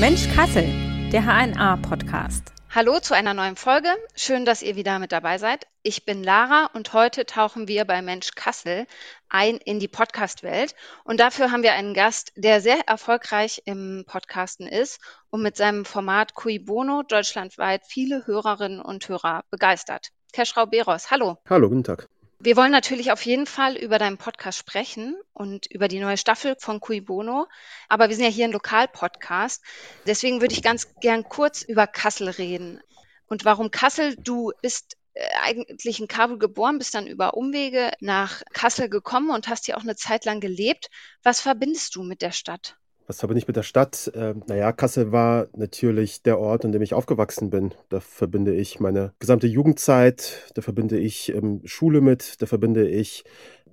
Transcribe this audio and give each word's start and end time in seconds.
Mensch 0.00 0.28
Kassel, 0.34 0.64
der 1.12 1.22
HNA-Podcast. 1.22 2.52
Hallo 2.74 2.98
zu 2.98 3.14
einer 3.14 3.32
neuen 3.32 3.54
Folge. 3.54 3.88
Schön, 4.16 4.44
dass 4.44 4.60
ihr 4.60 4.74
wieder 4.74 4.98
mit 4.98 5.12
dabei 5.12 5.38
seid. 5.38 5.68
Ich 5.84 6.04
bin 6.04 6.24
Lara 6.24 6.68
und 6.74 6.92
heute 6.92 7.24
tauchen 7.26 7.68
wir 7.68 7.84
bei 7.84 8.02
Mensch 8.02 8.32
Kassel 8.34 8.88
ein 9.28 9.58
in 9.58 9.78
die 9.78 9.86
Podcast-Welt. 9.86 10.74
Und 11.04 11.20
dafür 11.20 11.52
haben 11.52 11.62
wir 11.62 11.74
einen 11.74 11.94
Gast, 11.94 12.32
der 12.34 12.60
sehr 12.60 12.88
erfolgreich 12.88 13.62
im 13.66 14.04
Podcasten 14.04 14.66
ist 14.66 15.00
und 15.30 15.42
mit 15.42 15.56
seinem 15.56 15.84
Format 15.84 16.34
Cui 16.34 16.58
Bono 16.58 17.04
deutschlandweit 17.04 17.82
viele 17.86 18.26
Hörerinnen 18.26 18.80
und 18.80 19.08
Hörer 19.08 19.44
begeistert. 19.50 20.08
Keschrau 20.32 20.66
Beros, 20.66 21.12
hallo. 21.12 21.38
Hallo, 21.48 21.68
guten 21.68 21.84
Tag. 21.84 22.08
Wir 22.38 22.56
wollen 22.56 22.72
natürlich 22.72 23.12
auf 23.12 23.24
jeden 23.24 23.46
Fall 23.46 23.76
über 23.76 23.98
deinen 23.98 24.18
Podcast 24.18 24.58
sprechen 24.58 25.16
und 25.32 25.66
über 25.66 25.88
die 25.88 26.00
neue 26.00 26.16
Staffel 26.16 26.56
von 26.58 26.80
Cui 26.80 27.00
Bono. 27.00 27.46
Aber 27.88 28.08
wir 28.08 28.16
sind 28.16 28.24
ja 28.24 28.30
hier 28.30 28.44
ein 28.44 28.52
Lokalpodcast. 28.52 29.62
Deswegen 30.06 30.40
würde 30.40 30.54
ich 30.54 30.62
ganz 30.62 30.94
gern 31.00 31.24
kurz 31.24 31.62
über 31.62 31.86
Kassel 31.86 32.28
reden. 32.28 32.80
Und 33.26 33.44
warum 33.44 33.70
Kassel? 33.70 34.16
Du 34.16 34.52
bist 34.60 34.96
äh, 35.14 35.26
eigentlich 35.42 36.00
in 36.00 36.08
Kabul 36.08 36.38
geboren, 36.38 36.78
bist 36.78 36.94
dann 36.94 37.06
über 37.06 37.34
Umwege 37.34 37.92
nach 38.00 38.42
Kassel 38.52 38.88
gekommen 38.88 39.30
und 39.30 39.48
hast 39.48 39.66
hier 39.66 39.78
auch 39.78 39.82
eine 39.82 39.96
Zeit 39.96 40.24
lang 40.24 40.40
gelebt. 40.40 40.90
Was 41.22 41.40
verbindest 41.40 41.94
du 41.96 42.02
mit 42.02 42.20
der 42.20 42.32
Stadt? 42.32 42.76
Was 43.06 43.18
verbinde 43.18 43.38
ich 43.38 43.46
mit 43.46 43.56
der 43.56 43.62
Stadt? 43.62 44.10
Ähm, 44.14 44.42
naja, 44.46 44.72
Kassel 44.72 45.12
war 45.12 45.48
natürlich 45.54 46.22
der 46.22 46.38
Ort, 46.38 46.64
in 46.64 46.72
dem 46.72 46.80
ich 46.80 46.94
aufgewachsen 46.94 47.50
bin. 47.50 47.74
Da 47.90 48.00
verbinde 48.00 48.54
ich 48.54 48.80
meine 48.80 49.12
gesamte 49.18 49.46
Jugendzeit, 49.46 50.50
da 50.54 50.62
verbinde 50.62 50.98
ich 50.98 51.34
ähm, 51.34 51.60
Schule 51.64 52.00
mit, 52.00 52.40
da 52.40 52.46
verbinde 52.46 52.88
ich 52.88 53.24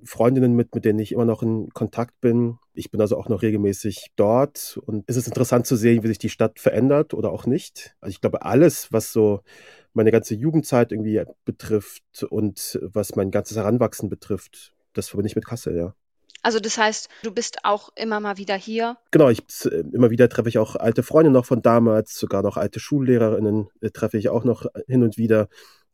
Freundinnen 0.03 0.53
mit, 0.53 0.75
mit 0.75 0.83
denen 0.83 0.99
ich 0.99 1.13
immer 1.13 1.23
noch 1.25 1.43
in 1.43 1.69
Kontakt 1.69 2.19
bin. 2.19 2.57
Ich 2.73 2.91
bin 2.91 2.99
also 2.99 3.17
auch 3.17 3.29
noch 3.29 3.41
regelmäßig 3.41 4.11
dort 4.17 4.79
und 4.85 5.05
es 5.07 5.15
ist 5.15 5.27
interessant 5.27 5.65
zu 5.65 5.77
sehen, 5.77 6.03
wie 6.03 6.07
sich 6.07 6.17
die 6.17 6.29
Stadt 6.29 6.59
verändert 6.59 7.13
oder 7.13 7.31
auch 7.31 7.45
nicht. 7.45 7.95
Also 8.01 8.11
ich 8.11 8.19
glaube, 8.19 8.41
alles, 8.41 8.91
was 8.91 9.13
so 9.13 9.41
meine 9.93 10.11
ganze 10.11 10.35
Jugendzeit 10.35 10.91
irgendwie 10.91 11.23
betrifft 11.45 12.23
und 12.29 12.79
was 12.81 13.15
mein 13.15 13.31
ganzes 13.31 13.55
Heranwachsen 13.55 14.09
betrifft, 14.09 14.73
das 14.93 15.07
verbinde 15.07 15.27
ich 15.27 15.35
mit 15.35 15.45
Kassel, 15.45 15.77
ja. 15.77 15.95
Also 16.41 16.59
das 16.59 16.77
heißt, 16.77 17.09
du 17.23 17.31
bist 17.31 17.59
auch 17.63 17.89
immer 17.95 18.19
mal 18.19 18.37
wieder 18.37 18.55
hier? 18.55 18.97
Genau, 19.11 19.29
ich, 19.29 19.43
äh, 19.65 19.83
immer 19.93 20.09
wieder 20.09 20.27
treffe 20.29 20.49
ich 20.49 20.57
auch 20.57 20.75
alte 20.75 21.03
Freunde 21.03 21.31
noch 21.31 21.45
von 21.45 21.61
damals, 21.61 22.17
sogar 22.17 22.41
noch 22.41 22.57
alte 22.57 22.79
Schullehrerinnen 22.79 23.69
äh, 23.81 23.89
treffe 23.91 24.17
ich 24.17 24.29
auch 24.29 24.43
noch 24.43 24.65
hin 24.87 25.03
und 25.03 25.17
wieder. 25.17 25.49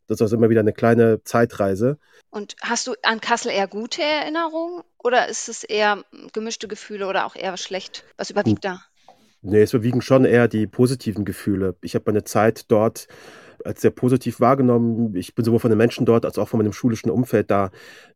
Das 0.06 0.16
ist 0.16 0.22
also 0.22 0.36
immer 0.36 0.48
wieder 0.48 0.60
eine 0.60 0.72
kleine 0.72 1.22
Zeitreise. 1.22 1.98
Und 2.30 2.56
hast 2.62 2.86
du 2.86 2.94
an 3.02 3.20
Kassel 3.20 3.52
eher 3.52 3.68
gute 3.68 4.02
Erinnerungen 4.02 4.82
oder 4.98 5.28
ist 5.28 5.48
es 5.50 5.64
eher 5.64 6.02
gemischte 6.32 6.66
Gefühle 6.66 7.06
oder 7.06 7.26
auch 7.26 7.36
eher 7.36 7.56
schlecht? 7.58 8.04
Was 8.16 8.30
überwiegt 8.30 8.64
da? 8.64 8.82
Nee, 9.42 9.62
es 9.62 9.72
überwiegen 9.72 10.02
schon 10.02 10.24
eher 10.24 10.48
die 10.48 10.66
positiven 10.66 11.24
Gefühle. 11.24 11.76
Ich 11.82 11.94
habe 11.94 12.04
meine 12.06 12.24
Zeit 12.24 12.70
dort 12.70 13.06
als 13.64 13.80
sehr 13.80 13.90
positiv 13.90 14.40
wahrgenommen. 14.40 15.14
Ich 15.14 15.34
bin 15.34 15.44
sowohl 15.44 15.58
von 15.60 15.70
den 15.70 15.78
Menschen 15.78 16.06
dort 16.06 16.24
als 16.24 16.38
auch 16.38 16.48
von 16.48 16.58
meinem 16.58 16.72
schulischen 16.72 17.10
Umfeld 17.10 17.50
da 17.50 17.70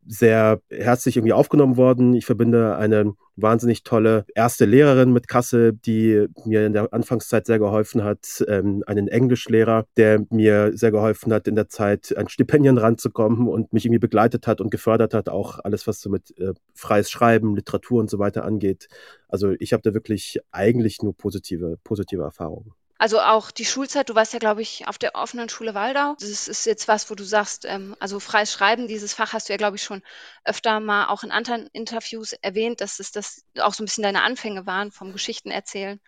sehr 0.05 0.61
herzlich 0.69 1.17
irgendwie 1.17 1.33
aufgenommen 1.33 1.77
worden. 1.77 2.13
Ich 2.13 2.25
verbinde 2.25 2.75
eine 2.75 3.13
wahnsinnig 3.35 3.83
tolle 3.83 4.25
erste 4.35 4.65
Lehrerin 4.65 5.11
mit 5.11 5.27
Kassel, 5.27 5.73
die 5.73 6.27
mir 6.45 6.65
in 6.65 6.73
der 6.73 6.93
Anfangszeit 6.93 7.45
sehr 7.45 7.59
geholfen 7.59 8.03
hat, 8.03 8.43
ähm, 8.47 8.83
einen 8.85 9.07
Englischlehrer, 9.07 9.85
der 9.97 10.25
mir 10.29 10.71
sehr 10.75 10.91
geholfen 10.91 11.33
hat, 11.33 11.47
in 11.47 11.55
der 11.55 11.69
Zeit 11.69 12.15
an 12.15 12.29
Stipendien 12.29 12.77
ranzukommen 12.77 13.47
und 13.47 13.73
mich 13.73 13.85
irgendwie 13.85 13.99
begleitet 13.99 14.47
hat 14.47 14.61
und 14.61 14.69
gefördert 14.69 15.13
hat, 15.13 15.29
auch 15.29 15.59
alles, 15.63 15.87
was 15.87 16.01
so 16.01 16.09
mit 16.09 16.37
äh, 16.39 16.53
freies 16.73 17.09
Schreiben, 17.09 17.55
Literatur 17.55 17.99
und 17.99 18.09
so 18.09 18.19
weiter 18.19 18.45
angeht. 18.45 18.87
Also 19.27 19.53
ich 19.59 19.73
habe 19.73 19.81
da 19.81 19.93
wirklich 19.93 20.39
eigentlich 20.51 21.01
nur 21.01 21.15
positive, 21.15 21.77
positive 21.83 22.21
Erfahrungen. 22.21 22.73
Also 22.97 23.19
auch 23.19 23.51
die 23.51 23.65
Schulzeit, 23.65 24.09
du 24.09 24.15
warst 24.15 24.33
ja, 24.33 24.39
glaube 24.39 24.61
ich, 24.61 24.87
auf 24.87 24.97
der 24.97 25.15
offenen 25.15 25.49
Schule 25.49 25.73
Waldau. 25.73 26.15
Das 26.19 26.47
ist 26.47 26.65
jetzt 26.65 26.87
was, 26.87 27.09
wo 27.09 27.15
du 27.15 27.23
sagst, 27.23 27.65
ähm, 27.65 27.95
also 27.99 28.19
freies 28.19 28.53
Schreiben, 28.53 28.87
dieses 28.87 29.13
Fach 29.13 29.33
hast 29.33 29.49
du 29.49 29.53
ja, 29.53 29.57
glaube 29.57 29.75
ich, 29.75 29.83
schon 29.83 30.01
öfter 30.45 30.79
mal 30.79 31.07
auch 31.07 31.23
in 31.23 31.31
anderen 31.31 31.67
Interviews 31.73 32.33
erwähnt, 32.33 32.81
dass 32.81 32.99
es 32.99 33.11
das 33.11 33.43
auch 33.59 33.73
so 33.73 33.83
ein 33.83 33.85
bisschen 33.85 34.03
deine 34.03 34.23
Anfänge 34.23 34.65
waren 34.65 34.91
vom 34.91 35.11
Geschichten 35.11 35.51
erzählen. 35.51 35.99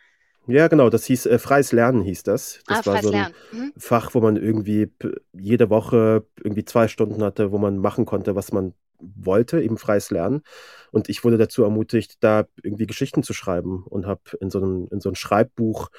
Ja, 0.48 0.68
genau, 0.68 0.90
das 0.90 1.06
hieß 1.06 1.26
äh, 1.26 1.40
freies 1.40 1.72
Lernen 1.72 2.02
hieß 2.04 2.24
das. 2.24 2.62
Das 2.68 2.88
ah, 2.88 2.94
war 2.94 3.02
so 3.02 3.12
ein 3.12 3.34
mhm. 3.52 3.74
Fach, 3.78 4.14
wo 4.14 4.22
man 4.22 4.38
irgendwie 4.38 4.92
jede 5.34 5.70
Woche 5.70 6.26
irgendwie 6.38 6.66
zwei 6.66 6.88
Stunden 6.88 7.24
hatte, 7.24 7.52
wo 7.52 7.58
man 7.58 7.80
machen 7.80 8.06
konnte, 8.06 8.36
was 8.36 8.52
man 8.52 8.74
wollte, 9.00 9.62
eben 9.62 9.78
freies 9.78 10.12
Lernen. 10.12 10.44
Und 10.92 11.10
ich 11.10 11.24
wurde 11.24 11.38
dazu 11.38 11.64
ermutigt, 11.64 12.18
da 12.22 12.46
irgendwie 12.62 12.88
Geschichten 12.88 13.24
zu 13.24 13.34
schreiben 13.34 13.84
und 13.90 14.06
habe 14.06 14.22
in 14.40 14.50
so 14.50 14.60
einem 14.60 14.88
in 14.92 15.02
so 15.02 15.10
ein 15.10 15.16
Schreibbuch 15.16 15.90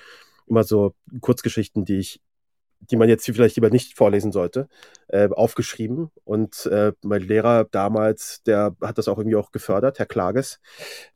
immer 0.47 0.65
so 0.65 0.95
Kurzgeschichten, 1.21 1.85
die 1.85 1.99
ich, 1.99 2.21
die 2.81 2.97
man 2.97 3.09
jetzt 3.09 3.25
vielleicht 3.25 3.57
lieber 3.57 3.71
nicht 3.71 3.97
vorlesen 3.97 4.33
sollte, 4.33 4.69
äh, 5.09 5.29
aufgeschrieben. 5.31 6.11
Und 6.25 6.67
äh, 6.67 6.93
mein 7.03 7.23
Lehrer 7.23 7.65
damals, 7.65 8.43
der 8.45 8.77
hat 8.81 8.99
das 8.99 9.09
auch 9.09 9.19
irgendwie 9.19 9.37
auch 9.37 9.51
gefördert, 9.51 9.99
Herr 9.99 10.07
Klages. 10.07 10.61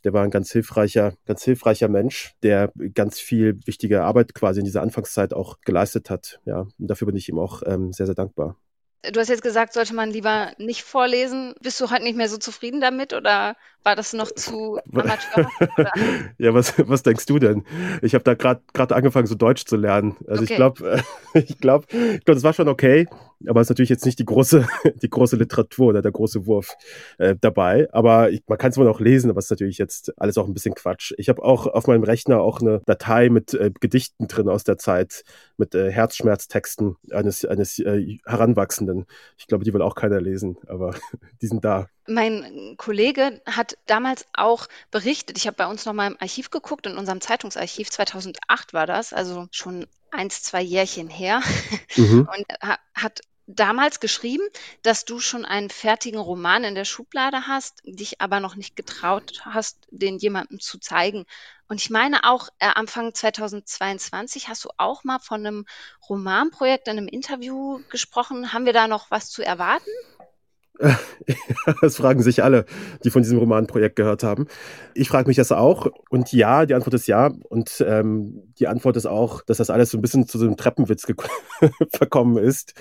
Der 0.04 0.12
war 0.12 0.22
ein 0.22 0.30
ganz 0.30 0.50
hilfreicher, 0.50 1.14
ganz 1.26 1.44
hilfreicher 1.44 1.88
Mensch, 1.88 2.34
der 2.42 2.72
ganz 2.94 3.20
viel 3.20 3.58
wichtige 3.66 4.02
Arbeit 4.02 4.34
quasi 4.34 4.60
in 4.60 4.64
dieser 4.64 4.82
Anfangszeit 4.82 5.34
auch 5.34 5.60
geleistet 5.60 6.10
hat. 6.10 6.40
Ja, 6.44 6.60
und 6.60 6.86
dafür 6.86 7.06
bin 7.06 7.16
ich 7.16 7.28
ihm 7.28 7.38
auch 7.38 7.62
ähm, 7.66 7.92
sehr, 7.92 8.06
sehr 8.06 8.14
dankbar. 8.14 8.56
Du 9.02 9.18
hast 9.18 9.28
jetzt 9.28 9.42
gesagt, 9.42 9.72
sollte 9.72 9.94
man 9.94 10.10
lieber 10.10 10.52
nicht 10.58 10.82
vorlesen. 10.82 11.54
Bist 11.62 11.80
du 11.80 11.90
heute 11.90 12.02
nicht 12.02 12.16
mehr 12.16 12.28
so 12.28 12.36
zufrieden 12.36 12.82
damit 12.82 13.14
oder 13.14 13.56
war 13.82 13.96
das 13.96 14.12
noch 14.12 14.30
zu 14.32 14.78
amateur? 14.92 15.48
ja, 16.38 16.54
was, 16.54 16.74
was 16.78 17.02
denkst 17.02 17.26
du 17.26 17.38
denn? 17.38 17.64
Ich 18.02 18.14
habe 18.14 18.24
da 18.24 18.34
gerade 18.34 18.94
angefangen, 18.94 19.26
so 19.26 19.34
Deutsch 19.34 19.64
zu 19.64 19.76
lernen. 19.76 20.16
Also 20.26 20.42
okay. 20.42 20.52
ich 20.52 20.56
glaube, 20.56 21.02
ich 21.34 21.58
glaube, 21.58 21.86
ich 21.90 22.24
glaub, 22.24 22.34
das 22.34 22.42
war 22.42 22.52
schon 22.52 22.68
okay, 22.68 23.06
aber 23.46 23.60
es 23.60 23.66
ist 23.66 23.70
natürlich 23.70 23.88
jetzt 23.88 24.04
nicht 24.04 24.18
die 24.18 24.24
große, 24.24 24.66
die 25.02 25.08
große 25.08 25.36
Literatur 25.36 25.88
oder 25.88 26.02
der 26.02 26.12
große 26.12 26.46
Wurf 26.46 26.76
äh, 27.18 27.36
dabei. 27.40 27.88
Aber 27.92 28.30
ich, 28.30 28.42
man 28.46 28.58
kann 28.58 28.70
es 28.70 28.76
wohl 28.76 28.88
auch 28.88 29.00
lesen, 29.00 29.30
aber 29.30 29.38
es 29.38 29.46
ist 29.46 29.50
natürlich 29.50 29.78
jetzt 29.78 30.12
alles 30.18 30.36
auch 30.36 30.46
ein 30.46 30.54
bisschen 30.54 30.74
Quatsch. 30.74 31.14
Ich 31.16 31.28
habe 31.28 31.42
auch 31.42 31.66
auf 31.66 31.86
meinem 31.86 32.04
Rechner 32.04 32.40
auch 32.40 32.60
eine 32.60 32.82
Datei 32.86 33.30
mit 33.30 33.54
äh, 33.54 33.70
Gedichten 33.80 34.28
drin 34.28 34.48
aus 34.48 34.64
der 34.64 34.76
Zeit, 34.76 35.24
mit 35.56 35.74
äh, 35.74 35.90
Herzschmerztexten 35.90 36.96
eines, 37.12 37.44
eines 37.44 37.78
äh, 37.78 38.18
Heranwachsenden. 38.26 39.06
Ich 39.38 39.46
glaube, 39.46 39.64
die 39.64 39.72
will 39.72 39.82
auch 39.82 39.94
keiner 39.94 40.20
lesen, 40.20 40.58
aber 40.66 40.94
die 41.40 41.46
sind 41.46 41.64
da. 41.64 41.88
Mein 42.10 42.74
Kollege 42.76 43.40
hat 43.46 43.78
damals 43.86 44.26
auch 44.32 44.66
berichtet, 44.90 45.38
ich 45.38 45.46
habe 45.46 45.56
bei 45.56 45.66
uns 45.66 45.86
noch 45.86 45.92
mal 45.92 46.08
im 46.08 46.16
Archiv 46.20 46.50
geguckt, 46.50 46.86
in 46.86 46.98
unserem 46.98 47.20
Zeitungsarchiv, 47.20 47.90
2008 47.90 48.72
war 48.72 48.86
das, 48.86 49.12
also 49.12 49.46
schon 49.52 49.86
eins, 50.10 50.42
zwei 50.42 50.60
Jährchen 50.60 51.08
her, 51.08 51.40
mhm. 51.96 52.28
und 52.28 52.46
hat 52.94 53.20
damals 53.46 54.00
geschrieben, 54.00 54.44
dass 54.82 55.04
du 55.04 55.20
schon 55.20 55.44
einen 55.44 55.70
fertigen 55.70 56.20
Roman 56.20 56.64
in 56.64 56.74
der 56.74 56.84
Schublade 56.84 57.46
hast, 57.46 57.82
dich 57.84 58.20
aber 58.20 58.40
noch 58.40 58.56
nicht 58.56 58.76
getraut 58.76 59.42
hast, 59.44 59.86
den 59.90 60.18
jemandem 60.18 60.60
zu 60.60 60.78
zeigen. 60.78 61.26
Und 61.68 61.80
ich 61.80 61.90
meine 61.90 62.24
auch, 62.24 62.48
äh, 62.58 62.66
Anfang 62.74 63.14
2022 63.14 64.48
hast 64.48 64.64
du 64.64 64.70
auch 64.76 65.04
mal 65.04 65.18
von 65.18 65.46
einem 65.46 65.66
Romanprojekt 66.08 66.88
in 66.88 66.98
einem 66.98 67.08
Interview 67.08 67.80
gesprochen. 67.90 68.52
Haben 68.52 68.66
wir 68.66 68.72
da 68.72 68.88
noch 68.88 69.10
was 69.10 69.30
zu 69.30 69.42
erwarten? 69.42 69.90
Das 71.82 71.96
fragen 71.96 72.22
sich 72.22 72.42
alle, 72.42 72.64
die 73.04 73.10
von 73.10 73.22
diesem 73.22 73.38
Romanprojekt 73.38 73.96
gehört 73.96 74.22
haben. 74.22 74.46
Ich 74.94 75.08
frage 75.08 75.28
mich 75.28 75.36
das 75.36 75.52
auch. 75.52 75.86
Und 76.08 76.32
ja, 76.32 76.66
die 76.66 76.74
Antwort 76.74 76.94
ist 76.94 77.06
ja. 77.06 77.30
Und 77.48 77.84
ähm, 77.86 78.52
die 78.58 78.66
Antwort 78.66 78.96
ist 78.96 79.06
auch, 79.06 79.42
dass 79.42 79.58
das 79.58 79.70
alles 79.70 79.90
so 79.90 79.98
ein 79.98 80.00
bisschen 80.00 80.26
zu 80.26 80.38
so 80.38 80.46
einem 80.46 80.56
Treppenwitz 80.56 81.06
verkommen 81.92 82.38
ist, 82.38 82.74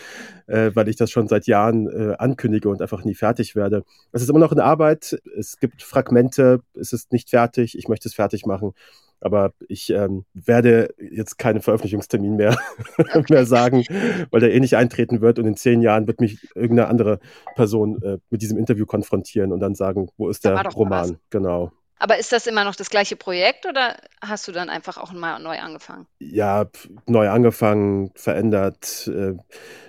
äh, 0.47 0.71
weil 0.73 0.87
ich 0.87 0.95
das 0.95 1.11
schon 1.11 1.27
seit 1.27 1.47
Jahren 1.47 1.87
äh, 1.87 2.15
ankündige 2.17 2.69
und 2.69 2.81
einfach 2.81 3.03
nie 3.03 3.15
fertig 3.15 3.55
werde. 3.55 3.83
Es 4.11 4.21
ist 4.21 4.29
immer 4.29 4.39
noch 4.39 4.51
in 4.51 4.59
Arbeit. 4.59 5.19
Es 5.37 5.59
gibt 5.59 5.83
Fragmente. 5.83 6.61
Es 6.79 6.93
ist 6.93 7.11
nicht 7.11 7.29
fertig. 7.29 7.77
Ich 7.77 7.87
möchte 7.87 8.07
es 8.07 8.15
fertig 8.15 8.45
machen. 8.45 8.73
Aber 9.21 9.53
ich 9.67 9.89
ähm, 9.89 10.25
werde 10.33 10.93
jetzt 10.97 11.37
keinen 11.37 11.61
Veröffentlichungstermin 11.61 12.35
mehr, 12.35 12.57
mehr 13.29 13.45
sagen, 13.45 13.83
weil 14.31 14.39
der 14.39 14.53
eh 14.53 14.59
nicht 14.59 14.75
eintreten 14.75 15.21
wird. 15.21 15.39
Und 15.39 15.45
in 15.45 15.57
zehn 15.57 15.81
Jahren 15.81 16.07
wird 16.07 16.21
mich 16.21 16.47
irgendeine 16.55 16.87
andere 16.87 17.19
Person 17.55 18.01
äh, 18.01 18.17
mit 18.29 18.41
diesem 18.41 18.57
Interview 18.57 18.85
konfrontieren 18.85 19.51
und 19.51 19.59
dann 19.59 19.75
sagen, 19.75 20.09
wo 20.17 20.29
ist 20.29 20.45
der 20.45 20.61
Roman? 20.67 21.17
Genau. 21.29 21.71
Aber 22.01 22.17
ist 22.17 22.31
das 22.31 22.47
immer 22.47 22.63
noch 22.63 22.75
das 22.75 22.89
gleiche 22.89 23.17
Projekt 23.17 23.65
oder 23.65 23.97
hast 24.21 24.47
du 24.47 24.53
dann 24.53 24.69
einfach 24.69 24.97
auch 24.97 25.11
mal 25.11 25.37
neu 25.39 25.59
angefangen? 25.59 26.07
Ja, 26.19 26.65
neu 27.07 27.29
angefangen, 27.29 28.11
verändert, 28.15 29.07
äh, 29.13 29.33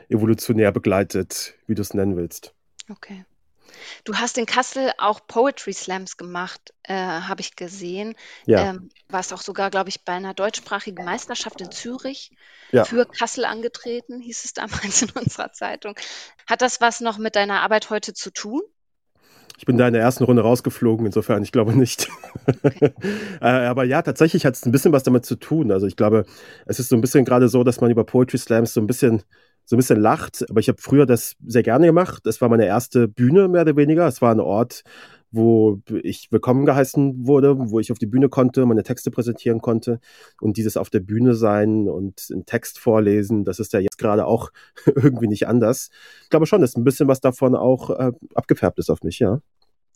evolutionär 0.08 0.72
begleitet, 0.72 1.54
wie 1.68 1.76
du 1.76 1.82
es 1.82 1.94
nennen 1.94 2.16
willst. 2.16 2.52
Okay. 2.90 3.24
Du 4.04 4.14
hast 4.16 4.38
in 4.38 4.46
Kassel 4.46 4.92
auch 4.98 5.26
Poetry 5.26 5.72
Slams 5.72 6.16
gemacht, 6.16 6.72
äh, 6.84 6.94
habe 6.94 7.40
ich 7.40 7.56
gesehen. 7.56 8.14
Ja. 8.46 8.70
Ähm, 8.70 8.90
warst 9.08 9.32
auch 9.32 9.42
sogar, 9.42 9.70
glaube 9.70 9.88
ich, 9.88 10.04
bei 10.04 10.12
einer 10.12 10.34
deutschsprachigen 10.34 11.04
Meisterschaft 11.04 11.60
in 11.60 11.70
Zürich 11.70 12.30
ja. 12.72 12.84
für 12.84 13.06
Kassel 13.06 13.44
angetreten, 13.44 14.20
hieß 14.20 14.44
es 14.44 14.52
damals 14.54 15.02
in 15.02 15.10
unserer 15.14 15.52
Zeitung. 15.52 15.94
Hat 16.46 16.62
das 16.62 16.80
was 16.80 17.00
noch 17.00 17.18
mit 17.18 17.36
deiner 17.36 17.62
Arbeit 17.62 17.90
heute 17.90 18.14
zu 18.14 18.30
tun? 18.30 18.62
Ich 19.60 19.66
bin 19.66 19.76
da 19.76 19.86
in 19.86 19.92
der 19.92 20.00
ersten 20.00 20.24
Runde 20.24 20.40
rausgeflogen, 20.40 21.04
insofern, 21.04 21.42
ich 21.42 21.52
glaube 21.52 21.76
nicht. 21.76 22.08
Okay. 22.62 22.94
Äh, 23.42 23.46
aber 23.46 23.84
ja, 23.84 24.02
tatsächlich 24.02 24.44
hat 24.44 24.54
es 24.54 24.66
ein 24.66 24.72
bisschen 24.72 24.92
was 24.92 25.02
damit 25.02 25.24
zu 25.24 25.34
tun. 25.34 25.72
Also 25.72 25.86
ich 25.86 25.96
glaube, 25.96 26.26
es 26.66 26.78
ist 26.78 26.90
so 26.90 26.96
ein 26.96 27.00
bisschen 27.00 27.24
gerade 27.24 27.48
so, 27.48 27.64
dass 27.64 27.80
man 27.80 27.90
über 27.90 28.04
Poetry 28.04 28.36
Slams 28.36 28.74
so 28.74 28.82
ein 28.82 28.86
bisschen 28.86 29.22
so 29.70 29.76
ein 29.76 29.78
bisschen 29.78 30.00
lacht. 30.00 30.44
Aber 30.50 30.58
ich 30.58 30.68
habe 30.68 30.82
früher 30.82 31.06
das 31.06 31.36
sehr 31.46 31.62
gerne 31.62 31.86
gemacht. 31.86 32.26
Das 32.26 32.40
war 32.40 32.48
meine 32.48 32.66
erste 32.66 33.06
Bühne, 33.06 33.46
mehr 33.46 33.62
oder 33.62 33.76
weniger. 33.76 34.04
Es 34.08 34.20
war 34.20 34.32
ein 34.32 34.40
Ort, 34.40 34.82
wo 35.30 35.80
ich 36.02 36.32
willkommen 36.32 36.66
geheißen 36.66 37.24
wurde, 37.24 37.54
wo 37.56 37.78
ich 37.78 37.92
auf 37.92 37.98
die 38.00 38.06
Bühne 38.06 38.28
konnte, 38.28 38.66
meine 38.66 38.82
Texte 38.82 39.12
präsentieren 39.12 39.60
konnte 39.60 40.00
und 40.40 40.56
dieses 40.56 40.76
auf 40.76 40.90
der 40.90 40.98
Bühne 40.98 41.36
sein 41.36 41.88
und 41.88 42.26
einen 42.32 42.46
Text 42.46 42.80
vorlesen, 42.80 43.44
das 43.44 43.60
ist 43.60 43.72
ja 43.72 43.78
jetzt 43.78 43.96
gerade 43.96 44.26
auch 44.26 44.50
irgendwie 44.86 45.28
nicht 45.28 45.46
anders. 45.46 45.90
Ich 46.24 46.30
glaube 46.30 46.46
schon, 46.46 46.62
dass 46.62 46.76
ein 46.76 46.82
bisschen 46.82 47.06
was 47.06 47.20
davon 47.20 47.54
auch 47.54 47.90
äh, 47.90 48.10
abgefärbt 48.34 48.80
ist 48.80 48.90
auf 48.90 49.04
mich, 49.04 49.20
ja 49.20 49.40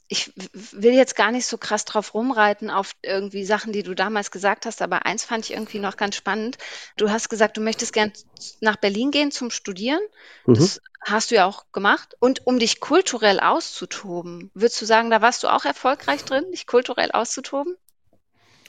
ich 0.09 0.33
will 0.53 0.93
jetzt 0.93 1.17
gar 1.17 1.31
nicht 1.31 1.47
so 1.47 1.57
krass 1.57 1.85
drauf 1.85 2.15
rumreiten 2.15 2.71
auf 2.71 2.93
irgendwie 3.03 3.45
Sachen, 3.45 3.73
die 3.73 3.83
du 3.83 3.95
damals 3.95 4.31
gesagt 4.31 4.67
hast, 4.67 4.83
aber 4.83 5.07
eins 5.07 5.25
fand 5.25 5.47
ich 5.47 5.53
irgendwie 5.53 5.79
noch 5.79 5.97
ganz 5.97 6.17
spannend. 6.17 6.59
Du 6.97 7.11
hast 7.11 7.31
gesagt, 7.31 7.57
du 7.57 7.61
möchtest 7.61 7.93
gern 7.93 8.13
nach 8.61 8.77
Berlin 8.77 9.11
gehen 9.11 9.31
zum 9.31 9.51
Studieren. 9.51 10.01
Mhm. 10.47 10.55
Das 10.55 10.81
hast 11.01 11.31
du 11.31 11.37
ja 11.37 11.47
auch 11.47 11.65
gemacht. 11.73 12.17
Und 12.21 12.47
um 12.47 12.59
dich 12.59 12.81
kulturell 12.81 13.41
auszutoben, 13.41 14.51
würdest 14.55 14.81
du 14.81 14.87
sagen, 14.87 15.11
da 15.11 15.23
warst 15.23 15.43
du 15.43 15.49
auch 15.49 15.65
erfolgreich 15.65 16.25
drin, 16.25 16.45
dich 16.53 16.67
kulturell 16.67 17.11
auszutoben? 17.13 17.77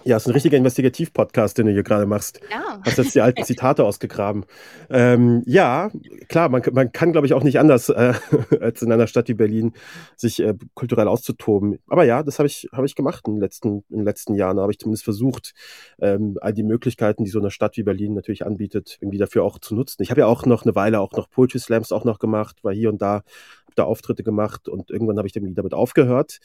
Ja, 0.08 0.18
es 0.18 0.24
ist 0.24 0.28
ein 0.28 0.34
richtiger 0.34 0.58
Investigativ-Podcast, 0.58 1.58
den 1.58 1.66
du 1.66 1.72
hier 1.72 1.82
gerade 1.82 2.06
machst. 2.06 2.40
Ja. 2.52 2.80
Hast 2.86 3.00
jetzt 3.00 3.16
die 3.16 3.22
alten 3.22 3.44
Zitate 3.44 3.84
ausgegraben. 3.84 4.46
Ähm, 4.88 5.42
ja, 5.48 5.90
klar, 6.30 6.48
man, 6.50 6.62
man 6.74 6.92
kann, 6.92 7.12
glaube 7.12 7.26
ich, 7.26 7.34
auch 7.34 7.42
nicht 7.42 7.58
anders, 7.58 7.90
äh, 7.90 8.14
als 8.62 8.84
in 8.84 8.92
einer 8.92 9.08
Stadt 9.08 9.30
wie 9.30 9.34
Berlin 9.34 9.74
sich 10.16 10.44
äh, 10.44 10.54
kulturell 10.76 11.08
auszutoben. 11.08 11.80
Aber 11.88 12.04
ja, 12.04 12.22
das 12.22 12.38
habe 12.38 12.46
ich, 12.46 12.70
hab 12.72 12.86
ich 12.86 12.94
gemacht 12.94 13.24
in 13.28 13.34
den 13.34 13.42
letzten, 13.42 13.84
in 13.90 13.98
den 13.98 14.06
letzten 14.06 14.36
Jahren. 14.36 14.58
Da 14.58 14.62
habe 14.62 14.72
ich 14.72 14.78
zumindest 14.78 15.06
versucht, 15.06 15.56
ähm, 16.00 16.38
all 16.40 16.54
die 16.54 16.62
Möglichkeiten, 16.62 17.24
die 17.24 17.32
so 17.32 17.40
eine 17.40 17.50
Stadt 17.50 17.76
wie 17.76 17.84
Berlin 17.84 18.14
natürlich 18.14 18.46
anbietet, 18.46 19.00
irgendwie 19.02 19.18
dafür 19.18 19.44
auch 19.44 19.58
zu 19.58 19.74
nutzen. 19.74 20.04
Ich 20.04 20.12
habe 20.12 20.22
ja 20.22 20.28
auch 20.28 20.46
noch 20.46 20.66
eine 20.66 20.76
Weile 20.76 21.00
auch 21.00 21.14
noch 21.14 21.32
Poetry 21.32 21.58
Slams 21.58 21.92
auch 21.92 22.06
noch 22.06 22.20
gemacht, 22.20 22.64
war 22.64 22.74
hier 22.74 22.90
und 22.90 23.02
da, 23.02 23.14
habe 23.14 23.74
da 23.74 23.86
Auftritte 23.86 24.22
gemacht 24.22 24.70
und 24.70 24.92
irgendwann 24.92 25.18
habe 25.18 25.28
ich 25.28 25.34
dann 25.34 25.56
damit 25.56 25.74
aufgehört 25.74 26.42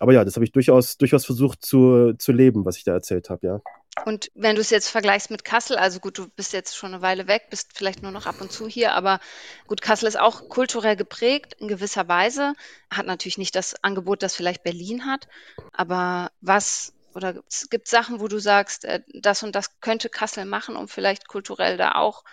aber 0.00 0.14
ja, 0.14 0.24
das 0.24 0.34
habe 0.34 0.44
ich 0.44 0.52
durchaus, 0.52 0.96
durchaus 0.96 1.26
versucht 1.26 1.64
zu, 1.64 2.14
zu 2.14 2.32
leben, 2.32 2.64
was 2.64 2.78
ich 2.78 2.84
da 2.84 2.92
erzählt 2.92 3.28
habe, 3.30 3.46
ja. 3.46 3.60
Und 4.06 4.30
wenn 4.34 4.54
du 4.54 4.62
es 4.62 4.70
jetzt 4.70 4.88
vergleichst 4.88 5.30
mit 5.30 5.44
Kassel, 5.44 5.76
also 5.76 6.00
gut, 6.00 6.16
du 6.16 6.28
bist 6.28 6.54
jetzt 6.54 6.74
schon 6.74 6.94
eine 6.94 7.02
Weile 7.02 7.26
weg, 7.26 7.48
bist 7.50 7.72
vielleicht 7.74 8.02
nur 8.02 8.10
noch 8.10 8.24
ab 8.24 8.40
und 8.40 8.50
zu 8.50 8.66
hier, 8.66 8.94
aber 8.94 9.20
gut, 9.66 9.82
Kassel 9.82 10.08
ist 10.08 10.18
auch 10.18 10.48
kulturell 10.48 10.96
geprägt 10.96 11.54
in 11.58 11.68
gewisser 11.68 12.08
Weise, 12.08 12.54
hat 12.90 13.04
natürlich 13.04 13.36
nicht 13.36 13.54
das 13.54 13.74
Angebot, 13.84 14.22
das 14.22 14.34
vielleicht 14.34 14.62
Berlin 14.62 15.04
hat, 15.04 15.28
aber 15.72 16.30
was 16.40 16.94
oder 17.14 17.34
gibt 17.70 17.86
es 17.86 17.90
Sachen, 17.90 18.20
wo 18.20 18.28
du 18.28 18.38
sagst, 18.38 18.84
äh, 18.84 19.02
das 19.12 19.42
und 19.42 19.54
das 19.54 19.80
könnte 19.80 20.08
Kassel 20.08 20.46
machen, 20.46 20.76
um 20.76 20.88
vielleicht 20.88 21.28
kulturell 21.28 21.76
da 21.76 21.96
auch 21.96 22.24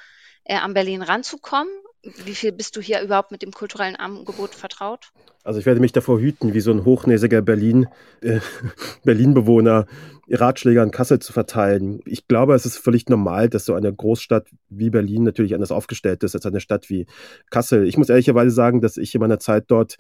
äh, 0.46 0.56
an 0.56 0.74
Berlin 0.74 1.02
ranzukommen? 1.02 1.74
Wie 2.04 2.36
viel 2.36 2.52
bist 2.52 2.76
du 2.76 2.82
hier 2.82 3.02
überhaupt 3.02 3.32
mit 3.32 3.42
dem 3.42 3.52
kulturellen 3.52 3.96
Angebot 3.96 4.56
vertraut? 4.56 5.12
Also 5.44 5.60
ich 5.60 5.66
werde 5.66 5.80
mich 5.80 5.94
davor 5.94 6.20
hüten, 6.20 6.54
wie 6.54 6.60
so 6.60 6.72
ein 6.72 6.86
hochnäsiger 6.86 7.42
Berlin, 7.42 7.88
äh, 8.22 8.40
Berlin-Bewohner 9.04 9.86
Ratschläge 10.30 10.82
an 10.82 10.92
Kassel 10.92 11.20
zu 11.20 11.32
verteilen. 11.32 12.02
Ich 12.06 12.28
glaube, 12.28 12.54
es 12.54 12.66
ist 12.66 12.78
völlig 12.78 13.08
normal, 13.08 13.50
dass 13.50 13.66
so 13.66 13.74
eine 13.74 13.94
Großstadt 13.94 14.48
wie 14.70 14.90
Berlin 14.90 15.24
natürlich 15.24 15.54
anders 15.54 15.72
aufgestellt 15.72 16.24
ist 16.24 16.36
als 16.36 16.46
eine 16.46 16.60
Stadt 16.60 16.90
wie 16.90 17.06
Kassel. 17.50 17.88
Ich 17.88 17.98
muss 17.98 18.10
ehrlicherweise 18.10 18.52
sagen, 18.52 18.82
dass 18.82 18.98
ich 18.98 19.16
in 19.16 19.22
meiner 19.22 19.40
Zeit 19.40 19.66
dort 19.68 19.96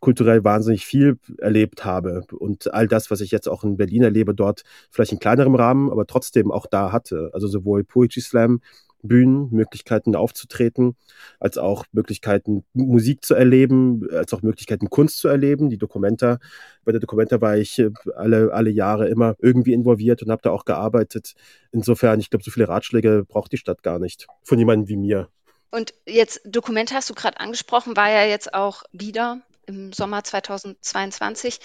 kulturell 0.00 0.44
wahnsinnig 0.44 0.84
viel 0.84 1.18
erlebt 1.38 1.84
habe 1.84 2.22
und 2.38 2.72
all 2.72 2.86
das, 2.86 3.10
was 3.10 3.20
ich 3.20 3.30
jetzt 3.30 3.48
auch 3.48 3.64
in 3.64 3.76
Berlin 3.76 4.02
erlebe, 4.02 4.34
dort 4.34 4.62
vielleicht 4.90 5.12
in 5.12 5.18
kleinerem 5.18 5.54
Rahmen, 5.54 5.90
aber 5.90 6.06
trotzdem 6.06 6.50
auch 6.50 6.66
da 6.66 6.92
hatte. 6.92 7.30
Also 7.32 7.48
sowohl 7.48 7.84
Poetry 7.84 8.20
Slam 8.20 8.60
Bühnen, 9.08 9.50
Möglichkeiten 9.50 10.14
aufzutreten, 10.14 10.96
als 11.40 11.58
auch 11.58 11.84
Möglichkeiten 11.92 12.64
Musik 12.72 13.24
zu 13.24 13.34
erleben, 13.34 14.08
als 14.12 14.32
auch 14.32 14.42
Möglichkeiten 14.42 14.90
Kunst 14.90 15.18
zu 15.18 15.28
erleben. 15.28 15.70
Die 15.70 15.78
Dokumenta, 15.78 16.38
bei 16.84 16.92
der 16.92 17.00
Dokumenta 17.00 17.40
war 17.40 17.56
ich 17.56 17.78
äh, 17.78 17.90
alle, 18.14 18.52
alle 18.52 18.70
Jahre 18.70 19.08
immer 19.08 19.36
irgendwie 19.38 19.72
involviert 19.72 20.22
und 20.22 20.30
habe 20.30 20.42
da 20.42 20.50
auch 20.50 20.64
gearbeitet. 20.64 21.34
Insofern, 21.72 22.20
ich 22.20 22.30
glaube, 22.30 22.44
so 22.44 22.50
viele 22.50 22.68
Ratschläge 22.68 23.24
braucht 23.26 23.52
die 23.52 23.58
Stadt 23.58 23.82
gar 23.82 23.98
nicht 23.98 24.26
von 24.42 24.58
jemandem 24.58 24.88
wie 24.88 24.96
mir. 24.96 25.28
Und 25.70 25.94
jetzt 26.06 26.40
Dokumenta 26.44 26.94
hast 26.94 27.10
du 27.10 27.14
gerade 27.14 27.40
angesprochen, 27.40 27.96
war 27.96 28.10
ja 28.10 28.24
jetzt 28.24 28.54
auch 28.54 28.84
wieder 28.92 29.42
im 29.66 29.92
Sommer 29.92 30.24
2022. 30.24 31.60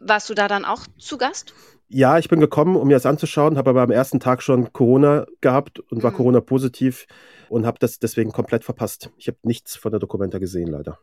Warst 0.00 0.30
du 0.30 0.34
da 0.34 0.48
dann 0.48 0.64
auch 0.64 0.86
zu 0.98 1.18
Gast? 1.18 1.54
Ja, 1.96 2.18
ich 2.18 2.28
bin 2.28 2.40
gekommen, 2.40 2.74
um 2.74 2.88
mir 2.88 2.94
das 2.94 3.06
anzuschauen, 3.06 3.56
habe 3.56 3.70
aber 3.70 3.82
am 3.82 3.92
ersten 3.92 4.18
Tag 4.18 4.42
schon 4.42 4.72
Corona 4.72 5.26
gehabt 5.40 5.78
und 5.78 6.02
war 6.02 6.10
mhm. 6.10 6.16
Corona 6.16 6.40
positiv 6.40 7.06
und 7.48 7.66
habe 7.66 7.78
das 7.78 8.00
deswegen 8.00 8.32
komplett 8.32 8.64
verpasst. 8.64 9.10
Ich 9.16 9.28
habe 9.28 9.38
nichts 9.44 9.76
von 9.76 9.92
der 9.92 10.00
Dokumenta 10.00 10.38
gesehen, 10.38 10.66
leider. 10.66 10.98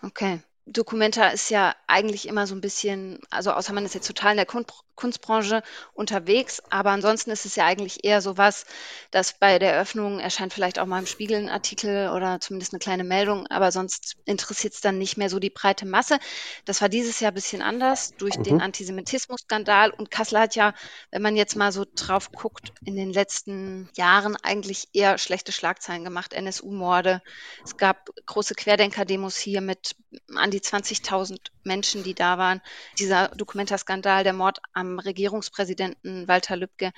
Okay. 0.00 0.38
Documenta 0.64 1.26
ist 1.30 1.50
ja 1.50 1.74
eigentlich 1.88 2.28
immer 2.28 2.46
so 2.46 2.54
ein 2.54 2.60
bisschen, 2.60 3.18
also 3.30 3.50
außer 3.50 3.72
man 3.72 3.84
ist 3.84 3.96
jetzt 3.96 4.06
total 4.06 4.30
in 4.30 4.36
der 4.36 4.46
Kunstbranche 4.94 5.62
unterwegs, 5.94 6.62
aber 6.70 6.90
ansonsten 6.90 7.30
ist 7.30 7.46
es 7.46 7.56
ja 7.56 7.64
eigentlich 7.64 8.04
eher 8.04 8.20
so 8.20 8.36
was, 8.36 8.66
dass 9.10 9.38
bei 9.38 9.58
der 9.58 9.72
Eröffnung 9.72 10.20
erscheint 10.20 10.52
vielleicht 10.52 10.78
auch 10.78 10.86
mal 10.86 10.98
im 10.98 11.06
Spiegel 11.06 11.38
ein 11.38 11.48
Artikel 11.48 12.10
oder 12.10 12.40
zumindest 12.40 12.72
eine 12.72 12.80
kleine 12.80 13.04
Meldung, 13.04 13.46
aber 13.48 13.72
sonst 13.72 14.16
interessiert 14.24 14.74
es 14.74 14.80
dann 14.80 14.98
nicht 14.98 15.16
mehr 15.16 15.30
so 15.30 15.38
die 15.38 15.50
breite 15.50 15.86
Masse. 15.86 16.18
Das 16.64 16.80
war 16.80 16.88
dieses 16.88 17.20
Jahr 17.20 17.32
ein 17.32 17.34
bisschen 17.34 17.62
anders 17.62 18.14
durch 18.16 18.36
mhm. 18.38 18.42
den 18.44 18.60
Antisemitismus-Skandal 18.60 19.90
und 19.90 20.10
Kassel 20.10 20.38
hat 20.38 20.56
ja, 20.56 20.74
wenn 21.10 21.22
man 21.22 21.36
jetzt 21.36 21.56
mal 21.56 21.72
so 21.72 21.84
drauf 21.94 22.30
guckt, 22.32 22.72
in 22.84 22.96
den 22.96 23.12
letzten 23.12 23.88
Jahren 23.96 24.36
eigentlich 24.36 24.88
eher 24.92 25.18
schlechte 25.18 25.52
Schlagzeilen 25.52 26.04
gemacht, 26.04 26.32
NSU-Morde. 26.32 27.22
Es 27.64 27.76
gab 27.76 28.10
große 28.26 28.54
Querdenker-Demos 28.54 29.36
hier 29.36 29.60
mit 29.60 29.96
die 30.10 30.60
20.000 30.60 31.38
Menschen, 31.64 32.02
die 32.02 32.14
da 32.14 32.38
waren. 32.38 32.60
Dieser 32.98 33.28
Dokumentaskandal, 33.28 34.24
der 34.24 34.32
Mord 34.32 34.60
am 34.82 34.98
Regierungspräsidenten 34.98 36.28
Walter 36.28 36.56
Lübcke. 36.56 36.92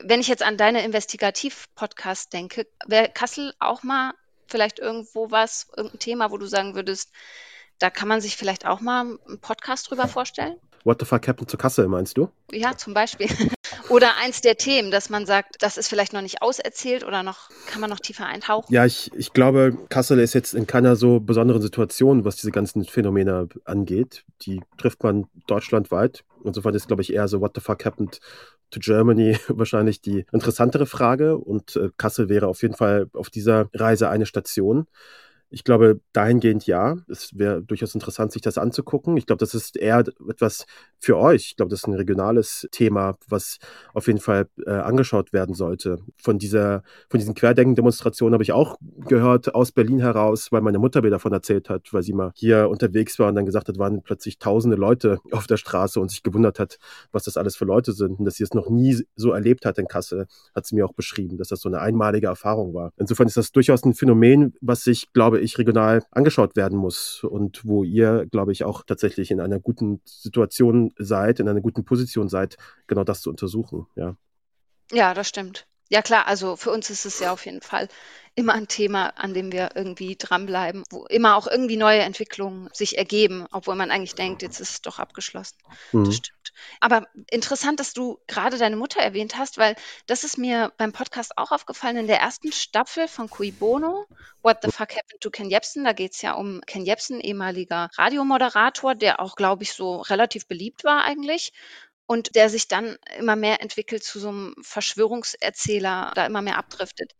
Wenn 0.00 0.20
ich 0.20 0.28
jetzt 0.28 0.42
an 0.42 0.56
deine 0.56 0.84
Investigativ-Podcast 0.84 2.32
denke, 2.32 2.66
wäre 2.86 3.10
Kassel 3.12 3.52
auch 3.60 3.82
mal 3.82 4.12
vielleicht 4.46 4.78
irgendwo 4.78 5.30
was, 5.30 5.68
irgendein 5.76 6.00
Thema, 6.00 6.30
wo 6.30 6.36
du 6.36 6.46
sagen 6.46 6.74
würdest, 6.74 7.10
da 7.78 7.90
kann 7.90 8.08
man 8.08 8.20
sich 8.20 8.36
vielleicht 8.36 8.66
auch 8.66 8.80
mal 8.80 9.00
einen 9.00 9.40
Podcast 9.40 9.90
drüber 9.90 10.08
vorstellen? 10.08 10.56
What 10.84 10.98
the 10.98 11.06
fuck 11.06 11.28
happened 11.28 11.48
zu 11.48 11.56
Kassel, 11.56 11.86
meinst 11.86 12.18
du? 12.18 12.28
Ja, 12.50 12.76
zum 12.76 12.92
Beispiel. 12.92 13.28
Oder 13.88 14.16
eins 14.20 14.40
der 14.40 14.56
Themen, 14.56 14.90
dass 14.90 15.10
man 15.10 15.26
sagt, 15.26 15.56
das 15.60 15.76
ist 15.76 15.88
vielleicht 15.88 16.12
noch 16.12 16.22
nicht 16.22 16.42
auserzählt 16.42 17.04
oder 17.04 17.22
noch, 17.22 17.50
kann 17.66 17.80
man 17.80 17.90
noch 17.90 18.00
tiefer 18.00 18.26
eintauchen? 18.26 18.72
Ja, 18.72 18.86
ich, 18.86 19.10
ich 19.14 19.32
glaube, 19.32 19.76
Kassel 19.88 20.18
ist 20.18 20.34
jetzt 20.34 20.54
in 20.54 20.66
keiner 20.66 20.96
so 20.96 21.20
besonderen 21.20 21.60
Situation, 21.60 22.24
was 22.24 22.36
diese 22.36 22.52
ganzen 22.52 22.84
Phänomene 22.84 23.48
angeht. 23.64 24.24
Die 24.42 24.60
trifft 24.78 25.02
man 25.02 25.26
deutschlandweit. 25.46 26.24
Insofern 26.44 26.74
ist, 26.74 26.88
glaube 26.88 27.02
ich, 27.02 27.12
eher 27.12 27.28
so, 27.28 27.40
what 27.40 27.52
the 27.54 27.60
fuck 27.60 27.84
happened 27.84 28.20
to 28.70 28.80
Germany 28.80 29.36
wahrscheinlich 29.48 30.00
die 30.00 30.24
interessantere 30.32 30.86
Frage. 30.86 31.36
Und 31.38 31.76
äh, 31.76 31.90
Kassel 31.96 32.28
wäre 32.28 32.48
auf 32.48 32.62
jeden 32.62 32.74
Fall 32.74 33.08
auf 33.12 33.30
dieser 33.30 33.68
Reise 33.74 34.08
eine 34.08 34.26
Station. 34.26 34.86
Ich 35.52 35.64
glaube, 35.64 36.00
dahingehend 36.14 36.66
ja. 36.66 36.96
Es 37.08 37.36
wäre 37.38 37.62
durchaus 37.62 37.94
interessant, 37.94 38.32
sich 38.32 38.40
das 38.40 38.56
anzugucken. 38.56 39.18
Ich 39.18 39.26
glaube, 39.26 39.38
das 39.38 39.54
ist 39.54 39.76
eher 39.76 40.02
etwas 40.28 40.64
für 40.98 41.18
euch. 41.18 41.48
Ich 41.48 41.56
glaube, 41.56 41.68
das 41.68 41.80
ist 41.80 41.86
ein 41.86 41.94
regionales 41.94 42.66
Thema, 42.72 43.18
was 43.28 43.58
auf 43.92 44.06
jeden 44.06 44.18
Fall 44.18 44.48
äh, 44.66 44.70
angeschaut 44.70 45.34
werden 45.34 45.54
sollte. 45.54 45.98
Von 46.16 46.38
dieser, 46.38 46.82
von 47.10 47.20
diesen 47.20 47.34
Querdenken-Demonstrationen 47.34 48.32
habe 48.32 48.42
ich 48.42 48.52
auch 48.52 48.78
gehört 49.06 49.54
aus 49.54 49.72
Berlin 49.72 49.98
heraus, 49.98 50.52
weil 50.52 50.62
meine 50.62 50.78
Mutter 50.78 51.02
mir 51.02 51.10
davon 51.10 51.32
erzählt 51.32 51.68
hat, 51.68 51.92
weil 51.92 52.02
sie 52.02 52.14
mal 52.14 52.32
hier 52.34 52.70
unterwegs 52.70 53.18
war 53.18 53.28
und 53.28 53.34
dann 53.34 53.44
gesagt 53.44 53.68
hat, 53.68 53.78
waren 53.78 54.02
plötzlich 54.02 54.38
tausende 54.38 54.76
Leute 54.76 55.18
auf 55.32 55.46
der 55.46 55.58
Straße 55.58 56.00
und 56.00 56.10
sich 56.10 56.22
gewundert 56.22 56.58
hat, 56.58 56.78
was 57.10 57.24
das 57.24 57.36
alles 57.36 57.56
für 57.56 57.66
Leute 57.66 57.92
sind 57.92 58.18
und 58.18 58.24
dass 58.24 58.36
sie 58.36 58.44
es 58.44 58.54
noch 58.54 58.70
nie 58.70 59.04
so 59.16 59.32
erlebt 59.32 59.66
hat 59.66 59.76
in 59.76 59.86
Kassel, 59.86 60.26
hat 60.54 60.66
sie 60.66 60.76
mir 60.76 60.86
auch 60.86 60.94
beschrieben, 60.94 61.36
dass 61.36 61.48
das 61.48 61.60
so 61.60 61.68
eine 61.68 61.80
einmalige 61.80 62.28
Erfahrung 62.28 62.72
war. 62.72 62.92
Insofern 62.96 63.26
ist 63.26 63.36
das 63.36 63.52
durchaus 63.52 63.84
ein 63.84 63.92
Phänomen, 63.92 64.54
was 64.62 64.84
sich, 64.84 65.12
glaube 65.12 65.41
ich, 65.42 65.58
regional 65.58 66.04
angeschaut 66.10 66.56
werden 66.56 66.78
muss 66.78 67.24
und 67.24 67.64
wo 67.64 67.84
ihr, 67.84 68.26
glaube 68.30 68.52
ich, 68.52 68.64
auch 68.64 68.82
tatsächlich 68.84 69.30
in 69.30 69.40
einer 69.40 69.60
guten 69.60 70.00
Situation 70.04 70.92
seid, 70.96 71.40
in 71.40 71.48
einer 71.48 71.60
guten 71.60 71.84
Position 71.84 72.28
seid, 72.28 72.56
genau 72.86 73.04
das 73.04 73.20
zu 73.20 73.30
untersuchen. 73.30 73.86
Ja, 73.96 74.16
ja 74.90 75.14
das 75.14 75.28
stimmt. 75.28 75.66
Ja 75.92 76.00
klar, 76.00 76.26
also 76.26 76.56
für 76.56 76.70
uns 76.70 76.88
ist 76.88 77.04
es 77.04 77.20
ja 77.20 77.34
auf 77.34 77.44
jeden 77.44 77.60
Fall 77.60 77.86
immer 78.34 78.54
ein 78.54 78.66
Thema, 78.66 79.08
an 79.08 79.34
dem 79.34 79.52
wir 79.52 79.72
irgendwie 79.74 80.16
dranbleiben, 80.16 80.84
wo 80.88 81.04
immer 81.04 81.36
auch 81.36 81.46
irgendwie 81.46 81.76
neue 81.76 82.00
Entwicklungen 82.00 82.70
sich 82.72 82.96
ergeben, 82.96 83.46
obwohl 83.52 83.74
man 83.74 83.90
eigentlich 83.90 84.14
denkt, 84.14 84.40
jetzt 84.40 84.58
ist 84.58 84.70
es 84.70 84.80
doch 84.80 84.98
abgeschlossen. 84.98 85.58
Mhm. 85.92 86.04
Das 86.06 86.16
stimmt. 86.16 86.54
Aber 86.80 87.08
interessant, 87.30 87.78
dass 87.78 87.92
du 87.92 88.18
gerade 88.26 88.56
deine 88.56 88.76
Mutter 88.76 89.02
erwähnt 89.02 89.36
hast, 89.36 89.58
weil 89.58 89.76
das 90.06 90.24
ist 90.24 90.38
mir 90.38 90.72
beim 90.78 90.94
Podcast 90.94 91.36
auch 91.36 91.52
aufgefallen. 91.52 91.98
In 91.98 92.06
der 92.06 92.20
ersten 92.20 92.52
Staffel 92.52 93.06
von 93.06 93.28
Cui 93.28 93.50
Bono, 93.50 94.06
What 94.40 94.60
the 94.62 94.70
Fuck 94.70 94.96
Happened 94.96 95.20
to 95.20 95.28
Ken 95.28 95.50
Jebsen, 95.50 95.84
da 95.84 95.92
geht 95.92 96.14
es 96.14 96.22
ja 96.22 96.32
um 96.32 96.62
Ken 96.66 96.86
Jebsen, 96.86 97.20
ehemaliger 97.20 97.90
Radiomoderator, 97.98 98.94
der 98.94 99.20
auch, 99.20 99.36
glaube 99.36 99.64
ich, 99.64 99.74
so 99.74 100.00
relativ 100.00 100.46
beliebt 100.46 100.84
war 100.84 101.04
eigentlich 101.04 101.52
und 102.12 102.34
der 102.34 102.50
sich 102.50 102.68
dann 102.68 102.98
immer 103.18 103.36
mehr 103.36 103.62
entwickelt 103.62 104.04
zu 104.04 104.20
so 104.20 104.28
einem 104.28 104.54
Verschwörungserzähler, 104.60 106.12
da 106.14 106.26
immer 106.26 106.42
mehr 106.42 106.58
abdriftet. 106.58 107.12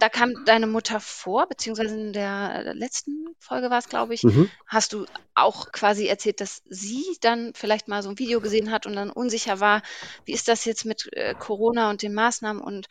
Da 0.00 0.08
kam 0.08 0.44
deine 0.44 0.66
Mutter 0.66 0.98
vor, 0.98 1.46
beziehungsweise 1.46 1.94
in 1.94 2.12
der 2.12 2.74
letzten 2.74 3.26
Folge 3.38 3.70
war 3.70 3.78
es, 3.78 3.88
glaube 3.88 4.12
ich, 4.12 4.24
mhm. 4.24 4.50
hast 4.66 4.92
du 4.92 5.06
auch 5.36 5.70
quasi 5.70 6.08
erzählt, 6.08 6.40
dass 6.40 6.62
sie 6.68 7.04
dann 7.20 7.52
vielleicht 7.54 7.86
mal 7.86 8.02
so 8.02 8.08
ein 8.08 8.18
Video 8.18 8.40
gesehen 8.40 8.72
hat 8.72 8.86
und 8.86 8.96
dann 8.96 9.10
unsicher 9.10 9.60
war, 9.60 9.82
wie 10.24 10.32
ist 10.32 10.48
das 10.48 10.64
jetzt 10.64 10.84
mit 10.84 11.08
äh, 11.12 11.34
Corona 11.38 11.88
und 11.88 12.02
den 12.02 12.12
Maßnahmen 12.12 12.60
und 12.60 12.88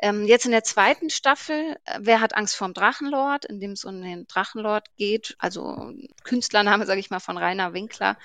ähm, 0.00 0.26
jetzt 0.26 0.44
in 0.44 0.52
der 0.52 0.62
zweiten 0.62 1.08
Staffel, 1.08 1.78
äh, 1.86 2.00
wer 2.00 2.20
hat 2.20 2.36
Angst 2.36 2.54
vorm 2.54 2.74
Drachenlord, 2.74 3.46
in 3.46 3.60
dem 3.60 3.72
es 3.72 3.86
um 3.86 4.02
den 4.02 4.26
Drachenlord 4.26 4.94
geht, 4.96 5.36
also 5.38 5.90
Künstlername, 6.22 6.84
sage 6.84 7.00
ich 7.00 7.08
mal, 7.08 7.18
von 7.18 7.38
Rainer 7.38 7.72
Winkler, 7.72 8.18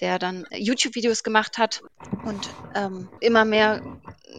der 0.00 0.18
dann 0.18 0.46
YouTube-Videos 0.50 1.22
gemacht 1.22 1.58
hat 1.58 1.82
und 2.24 2.48
ähm, 2.74 3.08
immer 3.20 3.44
mehr 3.44 3.82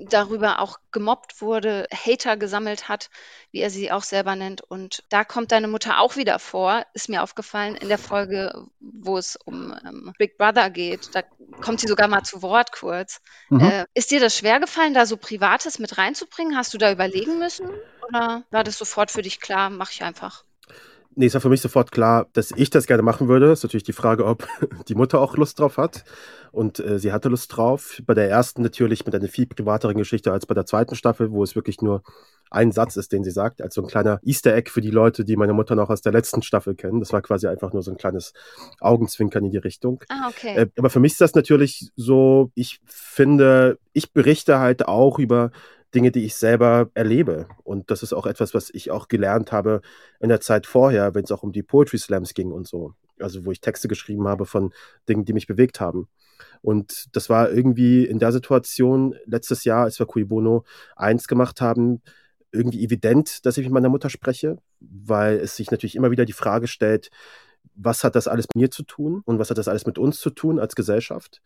darüber 0.08 0.60
auch 0.60 0.80
gemobbt 0.92 1.42
wurde, 1.42 1.88
Hater 1.94 2.38
gesammelt 2.38 2.88
hat, 2.88 3.10
wie 3.52 3.60
er 3.60 3.70
sie 3.70 3.92
auch 3.92 4.04
selber 4.04 4.36
nennt. 4.36 4.62
Und 4.62 5.04
da 5.10 5.24
kommt 5.24 5.52
deine 5.52 5.68
Mutter 5.68 6.00
auch 6.00 6.16
wieder 6.16 6.40
vor, 6.40 6.86
ist 6.94 7.10
mir 7.10 7.24
aufgefallen, 7.24 7.76
in 7.76 7.90
der 7.90 7.98
Folge, 7.98 8.68
wo 8.80 9.18
es 9.18 9.36
um 9.36 9.76
ähm, 9.86 10.14
Big 10.18 10.38
Brother 10.38 10.70
geht. 10.70 11.14
Da 11.14 11.24
kommt 11.62 11.80
sie 11.80 11.88
sogar 11.88 12.08
mal 12.08 12.24
zu 12.24 12.42
Wort 12.42 12.72
kurz. 12.72 13.22
Mhm. 13.50 13.62
Äh, 13.62 13.86
ist 13.94 14.12
dir 14.12 14.20
das 14.20 14.38
schwer 14.38 14.60
gefallen, 14.60 14.94
da 14.94 15.06
so 15.06 15.18
Privates 15.18 15.80
mit 15.80 15.98
reinzubringen? 15.98 16.56
Hast 16.56 16.74
du 16.74 16.78
da 16.78 16.92
überlegen 16.92 17.40
müssen? 17.40 17.68
Oder 18.08 18.44
war 18.52 18.64
das 18.64 18.78
sofort 18.78 19.12
für 19.12 19.22
dich 19.22 19.40
klar, 19.40 19.70
mach 19.70 19.92
ich 19.92 20.04
einfach? 20.04 20.44
Nee, 21.16 21.26
es 21.26 21.34
war 21.34 21.42
für 21.42 21.50
mich 21.50 21.62
sofort 21.62 21.92
klar, 21.92 22.28
dass 22.34 22.52
ich 22.56 22.70
das 22.70 22.86
gerne 22.86 23.04
machen 23.04 23.28
würde. 23.28 23.52
Ist 23.52 23.64
natürlich 23.64 23.84
die 23.84 23.94
Frage, 23.94 24.26
ob 24.26 24.48
die 24.88 24.96
Mutter 24.96 25.20
auch 25.20 25.36
Lust 25.38 25.60
drauf 25.60 25.78
hat. 25.78 26.04
Und 26.52 26.80
äh, 26.80 27.00
sie 27.00 27.12
hatte 27.12 27.30
Lust 27.30 27.56
drauf. 27.56 28.02
Bei 28.06 28.14
der 28.14 28.30
ersten 28.30 28.62
natürlich 28.62 29.06
mit 29.06 29.14
einer 29.14 29.28
viel 29.28 29.46
privateren 29.46 29.98
Geschichte 29.98 30.32
als 30.32 30.46
bei 30.46 30.54
der 30.54 30.66
zweiten 30.66 30.96
Staffel, 30.96 31.32
wo 31.32 31.44
es 31.44 31.56
wirklich 31.56 31.82
nur 31.82 32.04
ein 32.52 32.72
Satz 32.72 32.96
ist, 32.96 33.12
den 33.12 33.24
sie 33.24 33.32
sagt, 33.32 33.62
als 33.62 33.76
so 33.76 33.82
ein 33.82 33.88
kleiner 33.88 34.20
Easter 34.24 34.56
Egg 34.56 34.72
für 34.72 34.82
die 34.82 34.90
Leute, 34.90 35.24
die 35.24 35.36
meine 35.36 35.54
Mutter 35.54 35.76
noch 35.76 35.90
aus 35.90 36.02
der 36.02 36.12
letzten 36.12 36.42
Staffel 36.42 36.76
kennen. 36.76 37.00
Das 37.00 37.14
war 37.14 37.22
quasi 37.22 37.48
einfach 37.48 37.74
nur 37.74 37.84
so 37.84 37.92
ein 37.92 37.98
kleines 37.98 38.34
Augenzwinkern 38.80 39.46
in 39.46 39.52
die 39.52 39.58
Richtung. 39.58 40.04
Ah, 40.10 40.30
okay. 40.30 40.56
Äh, 40.56 40.68
aber 40.78 40.90
für 40.90 41.00
mich 41.00 41.14
ist 41.14 41.22
das 41.22 41.36
natürlich 41.36 41.92
so, 41.96 42.52
ich 42.56 42.80
finde, 42.86 43.78
ich 43.94 44.14
berichte 44.14 44.60
halt 44.60 44.88
auch 44.88 45.20
über 45.20 45.52
Dinge, 45.96 46.12
die 46.12 46.26
ich 46.26 46.36
selber 46.36 46.90
erlebe. 46.94 47.48
Und 47.64 47.92
das 47.92 48.04
ist 48.04 48.14
auch 48.14 48.26
etwas, 48.26 48.54
was 48.54 48.70
ich 48.70 48.92
auch 48.92 49.08
gelernt 49.08 49.52
habe 49.52 49.82
in 50.20 50.30
der 50.30 50.42
Zeit 50.42 50.66
vorher, 50.68 51.16
wenn 51.16 51.24
es 51.24 51.32
auch 51.32 51.44
um 51.44 51.52
die 51.52 51.64
Poetry 51.64 51.98
Slams 51.98 52.34
ging 52.34 52.52
und 52.52 52.68
so. 52.68 52.94
Also 53.20 53.46
wo 53.46 53.52
ich 53.52 53.62
Texte 53.62 53.88
geschrieben 53.88 54.28
habe 54.28 54.46
von 54.46 54.74
Dingen, 55.08 55.26
die 55.26 55.34
mich 55.34 55.48
bewegt 55.48 55.80
haben. 55.82 56.08
Und 56.62 57.16
das 57.16 57.30
war 57.30 57.52
irgendwie 57.52 58.06
in 58.06 58.20
der 58.20 58.32
Situation 58.32 59.16
letztes 59.26 59.64
Jahr, 59.64 59.84
als 59.84 60.00
wir 60.00 60.06
Cui 60.06 60.24
Bono 60.24 60.64
1 60.96 61.28
gemacht 61.28 61.60
haben, 61.62 62.02
irgendwie 62.52 62.84
evident, 62.84 63.46
dass 63.46 63.58
ich 63.58 63.66
mit 63.66 63.74
meiner 63.74 63.90
Mutter 63.90 64.10
spreche, 64.10 64.58
weil 64.80 65.38
es 65.38 65.56
sich 65.56 65.72
natürlich 65.72 65.96
immer 65.96 66.12
wieder 66.12 66.26
die 66.26 66.34
Frage 66.34 66.68
stellt, 66.68 67.10
was 67.76 68.04
hat 68.04 68.16
das 68.16 68.28
alles 68.28 68.48
mit 68.54 68.62
mir 68.62 68.72
zu 68.72 68.84
tun 68.84 69.22
und 69.26 69.40
was 69.40 69.50
hat 69.50 69.58
das 69.58 69.68
alles 69.68 69.86
mit 69.86 69.98
uns 69.98 70.20
zu 70.20 70.30
tun 70.30 70.60
als 70.60 70.76
Gesellschaft? 70.76 71.42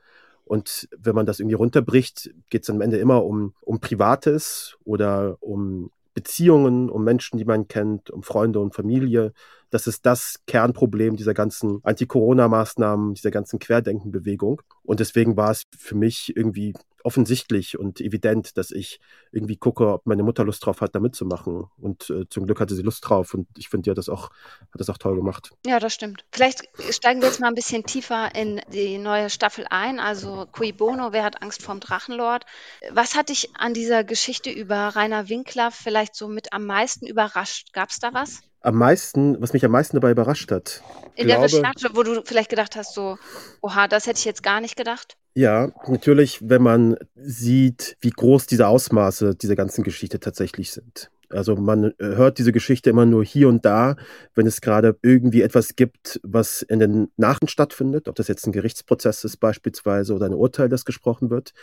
Und 0.46 0.90
wenn 0.98 1.16
man 1.16 1.26
das 1.26 1.40
irgendwie 1.40 1.56
runterbricht, 1.56 2.34
geht 2.50 2.64
es 2.64 2.70
am 2.70 2.82
Ende 2.82 2.98
immer 2.98 3.24
um, 3.24 3.54
um 3.62 3.80
Privates 3.80 4.78
oder 4.84 5.38
um 5.40 5.92
Beziehungen, 6.14 6.90
um 6.90 7.04
Menschen, 7.04 7.38
die 7.38 7.46
man 7.46 7.68
kennt, 7.68 8.12
um 8.12 8.24
Freunde 8.24 8.60
und 8.60 8.76
Familie. 8.76 9.34
Das 9.74 9.88
ist 9.88 10.06
das 10.06 10.36
Kernproblem 10.46 11.16
dieser 11.16 11.34
ganzen 11.34 11.80
Anti-Corona-Maßnahmen, 11.82 13.16
dieser 13.16 13.32
ganzen 13.32 13.58
Querdenken-Bewegung. 13.58 14.62
Und 14.84 15.00
deswegen 15.00 15.36
war 15.36 15.50
es 15.50 15.64
für 15.76 15.96
mich 15.96 16.38
irgendwie 16.38 16.76
offensichtlich 17.04 17.80
und 17.80 18.00
evident, 18.00 18.56
dass 18.56 18.70
ich 18.70 19.00
irgendwie 19.32 19.56
gucke, 19.56 19.92
ob 19.92 20.06
meine 20.06 20.22
Mutter 20.22 20.44
Lust 20.44 20.64
drauf 20.64 20.82
hat, 20.82 20.94
da 20.94 21.00
mitzumachen. 21.00 21.66
Und 21.82 22.08
äh, 22.12 22.30
zum 22.30 22.46
Glück 22.46 22.60
hatte 22.60 22.76
sie 22.76 22.84
Lust 22.84 23.10
drauf 23.10 23.34
und 23.34 23.48
ich 23.58 23.68
finde, 23.68 23.86
die 23.86 23.90
hat 23.90 23.98
das 23.98 24.10
auch, 24.10 24.30
hat 24.72 24.80
das 24.80 24.92
auch 24.92 25.00
toll 25.00 25.16
gemacht. 25.16 25.50
Ja, 25.66 25.80
das 25.80 25.96
stimmt. 25.96 26.24
Vielleicht 26.32 26.70
steigen 26.92 27.22
wir 27.22 27.30
jetzt 27.30 27.40
mal 27.40 27.48
ein 27.48 27.56
bisschen 27.56 27.84
tiefer 27.84 28.36
in 28.36 28.62
die 28.72 29.00
neue 29.00 29.32
Staffel 29.32 29.66
ein. 29.72 30.00
Also 30.00 30.46
Cui 30.52 30.72
Bono, 30.72 31.14
wer 31.14 31.24
hat 31.24 31.42
Angst 31.42 31.64
vorm 31.64 31.80
Drachenlord? 31.80 32.46
Was 32.92 33.16
hat 33.16 33.30
dich 33.30 33.50
an 33.58 33.74
dieser 33.74 34.04
Geschichte 34.04 34.52
über 34.52 34.90
Rainer 34.90 35.30
Winkler 35.30 35.72
vielleicht 35.72 36.16
so 36.16 36.28
mit 36.28 36.54
am 36.54 36.68
meisten 36.68 37.08
überrascht? 37.08 37.74
Gab 37.74 37.90
es 37.90 38.00
da 38.00 38.14
was? 38.14 38.44
Am 38.64 38.76
meisten, 38.76 39.40
was 39.42 39.54
mich 39.54 39.64
am 39.64 39.72
meisten 39.72 39.98
dabei 39.98 40.12
überrascht 40.12 40.52
hat. 40.52 40.82
In 41.16 41.28
glaube, 41.28 41.48
der 41.48 41.60
Recherche, 41.60 41.90
wo 41.94 42.02
du 42.02 42.22
vielleicht 42.26 42.50
gedacht 42.50 42.76
hast, 42.76 42.96
so, 42.96 43.18
oha, 43.62 43.88
das 43.88 44.08
hätte 44.08 44.18
ich 44.18 44.26
jetzt 44.26 44.42
gar 44.42 44.62
nicht 44.62 44.76
gedacht? 44.76 45.16
Ja, 45.36 45.72
natürlich, 45.88 46.40
wenn 46.42 46.64
man 46.64 46.98
sieht, 47.16 47.98
wie 48.02 48.10
groß 48.10 48.48
diese 48.48 48.68
Ausmaße 48.68 49.36
dieser 49.36 49.56
ganzen 49.56 49.84
Geschichte 49.84 50.20
tatsächlich 50.20 50.72
sind. 50.72 51.12
Also 51.34 51.56
man 51.56 51.86
äh, 51.86 51.94
hört 52.00 52.38
diese 52.38 52.52
Geschichte 52.52 52.90
immer 52.90 53.06
nur 53.06 53.24
hier 53.24 53.50
und 53.50 53.66
da, 53.66 53.96
wenn 54.36 54.48
es 54.48 54.62
gerade 54.62 54.98
irgendwie 55.02 55.42
etwas 55.42 55.76
gibt, 55.76 56.20
was 56.24 56.62
in 56.62 56.80
den 56.80 57.10
Nachrichten 57.18 57.48
stattfindet, 57.48 58.08
ob 58.08 58.16
das 58.16 58.28
jetzt 58.28 58.46
ein 58.48 58.52
Gerichtsprozess 58.52 59.24
ist 59.24 59.38
beispielsweise 59.38 60.14
oder 60.14 60.28
ein 60.28 60.34
Urteil, 60.34 60.70
das 60.70 60.86
gesprochen 60.86 61.30
wird. 61.30 61.54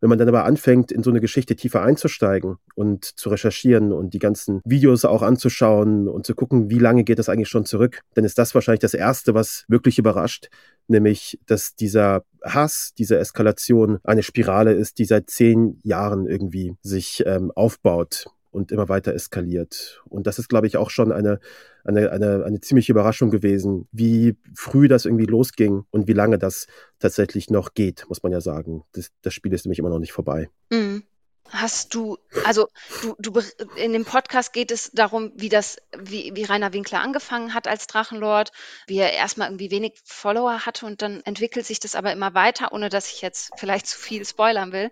Wenn 0.00 0.10
man 0.10 0.18
dann 0.18 0.28
aber 0.28 0.44
anfängt, 0.44 0.92
in 0.92 1.02
so 1.02 1.10
eine 1.10 1.20
Geschichte 1.20 1.56
tiefer 1.56 1.82
einzusteigen 1.82 2.56
und 2.74 3.04
zu 3.04 3.30
recherchieren 3.30 3.92
und 3.92 4.12
die 4.12 4.18
ganzen 4.18 4.60
Videos 4.64 5.06
auch 5.06 5.22
anzuschauen 5.22 6.06
und 6.06 6.26
zu 6.26 6.34
gucken, 6.34 6.68
wie 6.68 6.78
lange 6.78 7.02
geht 7.02 7.18
das 7.18 7.30
eigentlich 7.30 7.48
schon 7.48 7.64
zurück, 7.64 8.00
dann 8.14 8.24
ist 8.24 8.38
das 8.38 8.54
wahrscheinlich 8.54 8.80
das 8.80 8.92
Erste, 8.92 9.32
was 9.32 9.64
wirklich 9.68 9.98
überrascht, 9.98 10.50
nämlich, 10.86 11.38
dass 11.46 11.74
dieser 11.76 12.24
Hass, 12.44 12.92
diese 12.96 13.18
Eskalation 13.18 13.98
eine 14.04 14.22
Spirale 14.22 14.74
ist, 14.74 14.98
die 14.98 15.06
seit 15.06 15.30
zehn 15.30 15.80
Jahren 15.82 16.26
irgendwie 16.26 16.76
sich 16.82 17.22
ähm, 17.26 17.50
aufbaut 17.54 18.26
und 18.56 18.72
immer 18.72 18.88
weiter 18.88 19.14
eskaliert. 19.14 20.02
Und 20.08 20.26
das 20.26 20.38
ist, 20.38 20.48
glaube 20.48 20.66
ich, 20.66 20.76
auch 20.76 20.90
schon 20.90 21.12
eine, 21.12 21.38
eine, 21.84 22.10
eine, 22.10 22.44
eine 22.44 22.60
ziemliche 22.60 22.92
Überraschung 22.92 23.30
gewesen, 23.30 23.86
wie 23.92 24.36
früh 24.54 24.88
das 24.88 25.04
irgendwie 25.04 25.26
losging 25.26 25.84
und 25.90 26.08
wie 26.08 26.14
lange 26.14 26.38
das 26.38 26.66
tatsächlich 26.98 27.50
noch 27.50 27.74
geht, 27.74 28.06
muss 28.08 28.22
man 28.22 28.32
ja 28.32 28.40
sagen. 28.40 28.82
Das, 28.92 29.12
das 29.22 29.34
Spiel 29.34 29.52
ist 29.52 29.66
nämlich 29.66 29.78
immer 29.78 29.90
noch 29.90 29.98
nicht 29.98 30.12
vorbei. 30.12 30.48
Mhm. 30.70 31.04
Hast 31.50 31.94
du, 31.94 32.18
also 32.44 32.68
du, 33.02 33.14
du 33.20 33.40
in 33.76 33.92
dem 33.92 34.04
Podcast 34.04 34.52
geht 34.52 34.72
es 34.72 34.90
darum, 34.92 35.30
wie 35.36 35.48
das, 35.48 35.76
wie, 35.96 36.32
wie 36.34 36.42
Rainer 36.42 36.72
Winkler 36.72 37.00
angefangen 37.00 37.54
hat 37.54 37.68
als 37.68 37.86
Drachenlord, 37.86 38.50
wie 38.88 38.98
er 38.98 39.12
erstmal 39.12 39.48
irgendwie 39.48 39.70
wenig 39.70 39.92
Follower 40.04 40.66
hatte 40.66 40.86
und 40.86 41.02
dann 41.02 41.20
entwickelt 41.20 41.64
sich 41.64 41.78
das 41.78 41.94
aber 41.94 42.10
immer 42.10 42.34
weiter, 42.34 42.72
ohne 42.72 42.88
dass 42.88 43.12
ich 43.12 43.22
jetzt 43.22 43.52
vielleicht 43.58 43.86
zu 43.86 43.96
viel 43.96 44.24
spoilern 44.24 44.72
will. 44.72 44.90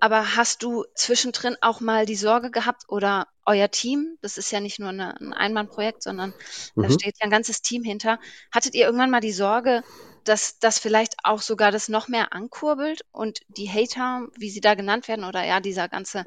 Aber 0.00 0.36
hast 0.36 0.62
du 0.62 0.84
zwischendrin 0.94 1.56
auch 1.60 1.80
mal 1.80 2.06
die 2.06 2.16
Sorge 2.16 2.50
gehabt 2.50 2.84
oder 2.88 3.28
euer 3.44 3.70
Team, 3.70 4.16
das 4.22 4.38
ist 4.38 4.50
ja 4.50 4.60
nicht 4.60 4.78
nur 4.78 4.88
eine, 4.88 5.20
ein 5.20 5.32
Einmannprojekt, 5.32 6.02
sondern 6.02 6.32
mhm. 6.74 6.82
da 6.82 6.90
steht 6.90 7.16
ja 7.18 7.24
ein 7.24 7.30
ganzes 7.30 7.62
Team 7.62 7.84
hinter, 7.84 8.18
hattet 8.50 8.74
ihr 8.74 8.86
irgendwann 8.86 9.10
mal 9.10 9.20
die 9.20 9.32
Sorge, 9.32 9.82
dass 10.24 10.58
das 10.58 10.78
vielleicht 10.78 11.16
auch 11.24 11.40
sogar 11.40 11.70
das 11.70 11.88
noch 11.88 12.08
mehr 12.08 12.32
ankurbelt 12.32 13.02
und 13.12 13.40
die 13.48 13.68
Hater, 13.68 14.26
wie 14.36 14.50
sie 14.50 14.60
da 14.60 14.74
genannt 14.74 15.08
werden, 15.08 15.24
oder 15.24 15.44
ja, 15.44 15.60
dieser 15.60 15.88
ganze 15.88 16.24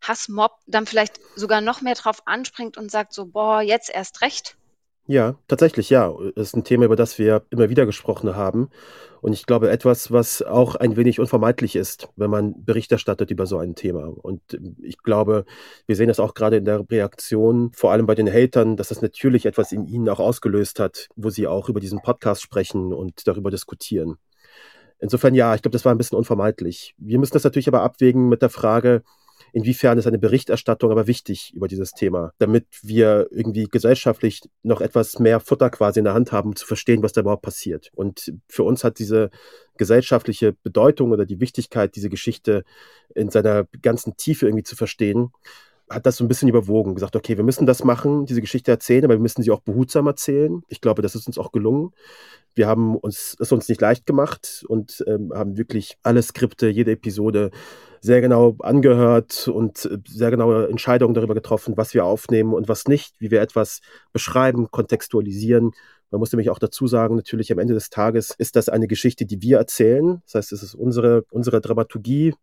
Hassmob 0.00 0.52
dann 0.66 0.86
vielleicht 0.86 1.20
sogar 1.34 1.60
noch 1.60 1.80
mehr 1.80 1.94
drauf 1.94 2.22
anspringt 2.26 2.76
und 2.76 2.90
sagt 2.90 3.12
so, 3.12 3.26
boah, 3.26 3.62
jetzt 3.62 3.90
erst 3.90 4.20
recht? 4.20 4.56
Ja, 5.10 5.36
tatsächlich, 5.48 5.88
ja. 5.88 6.14
Das 6.36 6.48
ist 6.48 6.56
ein 6.56 6.64
Thema, 6.64 6.84
über 6.84 6.94
das 6.94 7.18
wir 7.18 7.42
immer 7.48 7.70
wieder 7.70 7.86
gesprochen 7.86 8.36
haben. 8.36 8.68
Und 9.22 9.32
ich 9.32 9.46
glaube, 9.46 9.70
etwas, 9.70 10.12
was 10.12 10.42
auch 10.42 10.74
ein 10.74 10.96
wenig 10.98 11.18
unvermeidlich 11.18 11.76
ist, 11.76 12.10
wenn 12.16 12.30
man 12.30 12.62
Bericht 12.62 12.92
erstattet 12.92 13.30
über 13.30 13.46
so 13.46 13.56
ein 13.56 13.74
Thema. 13.74 14.06
Und 14.06 14.42
ich 14.82 15.02
glaube, 15.02 15.46
wir 15.86 15.96
sehen 15.96 16.08
das 16.08 16.20
auch 16.20 16.34
gerade 16.34 16.58
in 16.58 16.66
der 16.66 16.84
Reaktion, 16.90 17.72
vor 17.72 17.90
allem 17.90 18.04
bei 18.04 18.14
den 18.14 18.30
Hatern, 18.30 18.76
dass 18.76 18.88
das 18.88 19.00
natürlich 19.00 19.46
etwas 19.46 19.72
in 19.72 19.86
ihnen 19.86 20.10
auch 20.10 20.20
ausgelöst 20.20 20.78
hat, 20.78 21.08
wo 21.16 21.30
sie 21.30 21.46
auch 21.46 21.70
über 21.70 21.80
diesen 21.80 22.02
Podcast 22.02 22.42
sprechen 22.42 22.92
und 22.92 23.26
darüber 23.26 23.50
diskutieren. 23.50 24.18
Insofern 25.00 25.34
ja, 25.34 25.54
ich 25.54 25.62
glaube, 25.62 25.72
das 25.72 25.86
war 25.86 25.94
ein 25.94 25.98
bisschen 25.98 26.18
unvermeidlich. 26.18 26.94
Wir 26.98 27.18
müssen 27.18 27.32
das 27.32 27.44
natürlich 27.44 27.68
aber 27.68 27.80
abwägen 27.80 28.28
mit 28.28 28.42
der 28.42 28.50
Frage, 28.50 29.04
inwiefern 29.52 29.98
ist 29.98 30.06
eine 30.06 30.18
Berichterstattung 30.18 30.90
aber 30.90 31.06
wichtig 31.06 31.52
über 31.54 31.68
dieses 31.68 31.92
Thema, 31.92 32.32
damit 32.38 32.66
wir 32.82 33.28
irgendwie 33.30 33.64
gesellschaftlich 33.64 34.42
noch 34.62 34.80
etwas 34.80 35.18
mehr 35.18 35.40
Futter 35.40 35.70
quasi 35.70 36.00
in 36.00 36.04
der 36.04 36.14
Hand 36.14 36.32
haben, 36.32 36.50
um 36.50 36.56
zu 36.56 36.66
verstehen, 36.66 37.02
was 37.02 37.12
da 37.12 37.22
überhaupt 37.22 37.42
passiert. 37.42 37.90
Und 37.94 38.32
für 38.48 38.62
uns 38.62 38.84
hat 38.84 38.98
diese 38.98 39.30
gesellschaftliche 39.76 40.52
Bedeutung 40.62 41.12
oder 41.12 41.24
die 41.24 41.40
Wichtigkeit, 41.40 41.96
diese 41.96 42.08
Geschichte 42.08 42.64
in 43.14 43.30
seiner 43.30 43.66
ganzen 43.82 44.16
Tiefe 44.16 44.46
irgendwie 44.46 44.64
zu 44.64 44.76
verstehen, 44.76 45.30
hat 45.90 46.06
das 46.06 46.16
so 46.16 46.24
ein 46.24 46.28
bisschen 46.28 46.48
überwogen, 46.48 46.94
gesagt, 46.94 47.16
okay, 47.16 47.36
wir 47.36 47.44
müssen 47.44 47.66
das 47.66 47.84
machen, 47.84 48.26
diese 48.26 48.40
Geschichte 48.40 48.70
erzählen, 48.70 49.04
aber 49.04 49.14
wir 49.14 49.20
müssen 49.20 49.42
sie 49.42 49.50
auch 49.50 49.60
behutsam 49.60 50.06
erzählen. 50.06 50.62
Ich 50.68 50.80
glaube, 50.80 51.02
das 51.02 51.14
ist 51.14 51.26
uns 51.26 51.38
auch 51.38 51.52
gelungen. 51.52 51.92
Wir 52.54 52.66
haben 52.66 52.96
uns 52.96 53.36
es 53.38 53.52
uns 53.52 53.68
nicht 53.68 53.80
leicht 53.80 54.04
gemacht 54.04 54.64
und 54.68 55.04
ähm, 55.06 55.32
haben 55.32 55.56
wirklich 55.56 55.96
alle 56.02 56.22
Skripte, 56.22 56.68
jede 56.68 56.92
Episode 56.92 57.50
sehr 58.00 58.20
genau 58.20 58.56
angehört 58.60 59.48
und 59.48 59.84
äh, 59.84 59.98
sehr 60.06 60.30
genaue 60.30 60.68
Entscheidungen 60.68 61.14
darüber 61.14 61.34
getroffen, 61.34 61.76
was 61.76 61.94
wir 61.94 62.04
aufnehmen 62.04 62.54
und 62.54 62.68
was 62.68 62.86
nicht, 62.86 63.14
wie 63.20 63.30
wir 63.30 63.40
etwas 63.40 63.80
beschreiben, 64.12 64.70
kontextualisieren. 64.70 65.72
Man 66.10 66.20
muss 66.20 66.32
nämlich 66.32 66.50
auch 66.50 66.58
dazu 66.58 66.86
sagen, 66.86 67.16
natürlich 67.16 67.52
am 67.52 67.58
Ende 67.58 67.74
des 67.74 67.90
Tages 67.90 68.34
ist 68.36 68.56
das 68.56 68.68
eine 68.68 68.86
Geschichte, 68.86 69.26
die 69.26 69.42
wir 69.42 69.58
erzählen. 69.58 70.22
Das 70.24 70.34
heißt, 70.34 70.52
es 70.52 70.62
ist 70.62 70.74
unsere, 70.74 71.24
unsere 71.30 71.60
Dramaturgie. 71.60 72.34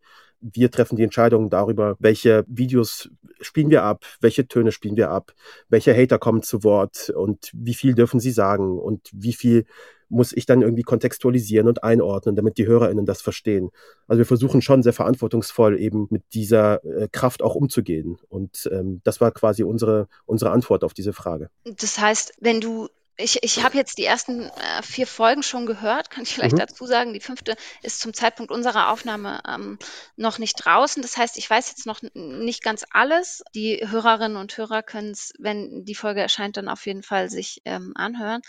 Wir 0.41 0.69
treffen 0.69 0.97
die 0.97 1.03
Entscheidung 1.03 1.49
darüber, 1.49 1.95
welche 1.99 2.43
Videos 2.47 3.09
spielen 3.41 3.69
wir 3.69 3.83
ab, 3.83 4.05
welche 4.21 4.47
Töne 4.47 4.71
spielen 4.71 4.97
wir 4.97 5.09
ab, 5.09 5.33
welche 5.69 5.95
Hater 5.95 6.19
kommen 6.19 6.43
zu 6.43 6.63
Wort 6.63 7.09
und 7.09 7.51
wie 7.53 7.73
viel 7.73 7.95
dürfen 7.95 8.19
sie 8.19 8.31
sagen 8.31 8.77
und 8.77 9.09
wie 9.13 9.33
viel 9.33 9.65
muss 10.09 10.33
ich 10.33 10.45
dann 10.45 10.61
irgendwie 10.61 10.83
kontextualisieren 10.83 11.67
und 11.67 11.83
einordnen, 11.83 12.35
damit 12.35 12.57
die 12.57 12.67
HörerInnen 12.67 13.05
das 13.05 13.21
verstehen. 13.21 13.71
Also 14.07 14.19
wir 14.19 14.25
versuchen 14.25 14.61
schon 14.61 14.83
sehr 14.83 14.93
verantwortungsvoll 14.93 15.79
eben 15.79 16.07
mit 16.09 16.23
dieser 16.33 16.83
äh, 16.85 17.07
Kraft 17.11 17.41
auch 17.41 17.55
umzugehen. 17.55 18.17
Und 18.29 18.69
ähm, 18.71 19.01
das 19.03 19.19
war 19.21 19.31
quasi 19.31 19.63
unsere, 19.63 20.07
unsere 20.25 20.51
Antwort 20.51 20.83
auf 20.83 20.93
diese 20.93 21.13
Frage. 21.13 21.49
Das 21.63 21.99
heißt, 21.99 22.33
wenn 22.39 22.61
du 22.61 22.87
ich, 23.17 23.43
ich 23.43 23.63
habe 23.63 23.77
jetzt 23.77 23.97
die 23.97 24.05
ersten 24.05 24.49
äh, 24.49 24.81
vier 24.81 25.07
Folgen 25.07 25.43
schon 25.43 25.65
gehört, 25.65 26.09
kann 26.09 26.23
ich 26.23 26.33
vielleicht 26.33 26.55
mhm. 26.55 26.59
dazu 26.59 26.85
sagen. 26.85 27.13
Die 27.13 27.19
fünfte 27.19 27.55
ist 27.81 27.99
zum 27.99 28.13
Zeitpunkt 28.13 28.51
unserer 28.51 28.89
Aufnahme 28.89 29.41
ähm, 29.47 29.79
noch 30.15 30.37
nicht 30.37 30.55
draußen. 30.55 31.01
Das 31.01 31.17
heißt, 31.17 31.37
ich 31.37 31.49
weiß 31.49 31.69
jetzt 31.69 31.85
noch 31.85 32.01
nicht 32.13 32.63
ganz 32.63 32.85
alles. 32.91 33.43
Die 33.53 33.87
Hörerinnen 33.89 34.37
und 34.37 34.57
Hörer 34.57 34.83
können 34.83 35.11
es, 35.11 35.33
wenn 35.39 35.85
die 35.85 35.95
Folge 35.95 36.21
erscheint, 36.21 36.57
dann 36.57 36.67
auf 36.67 36.85
jeden 36.85 37.03
Fall 37.03 37.29
sich 37.29 37.61
ähm, 37.65 37.93
anhören. 37.95 38.41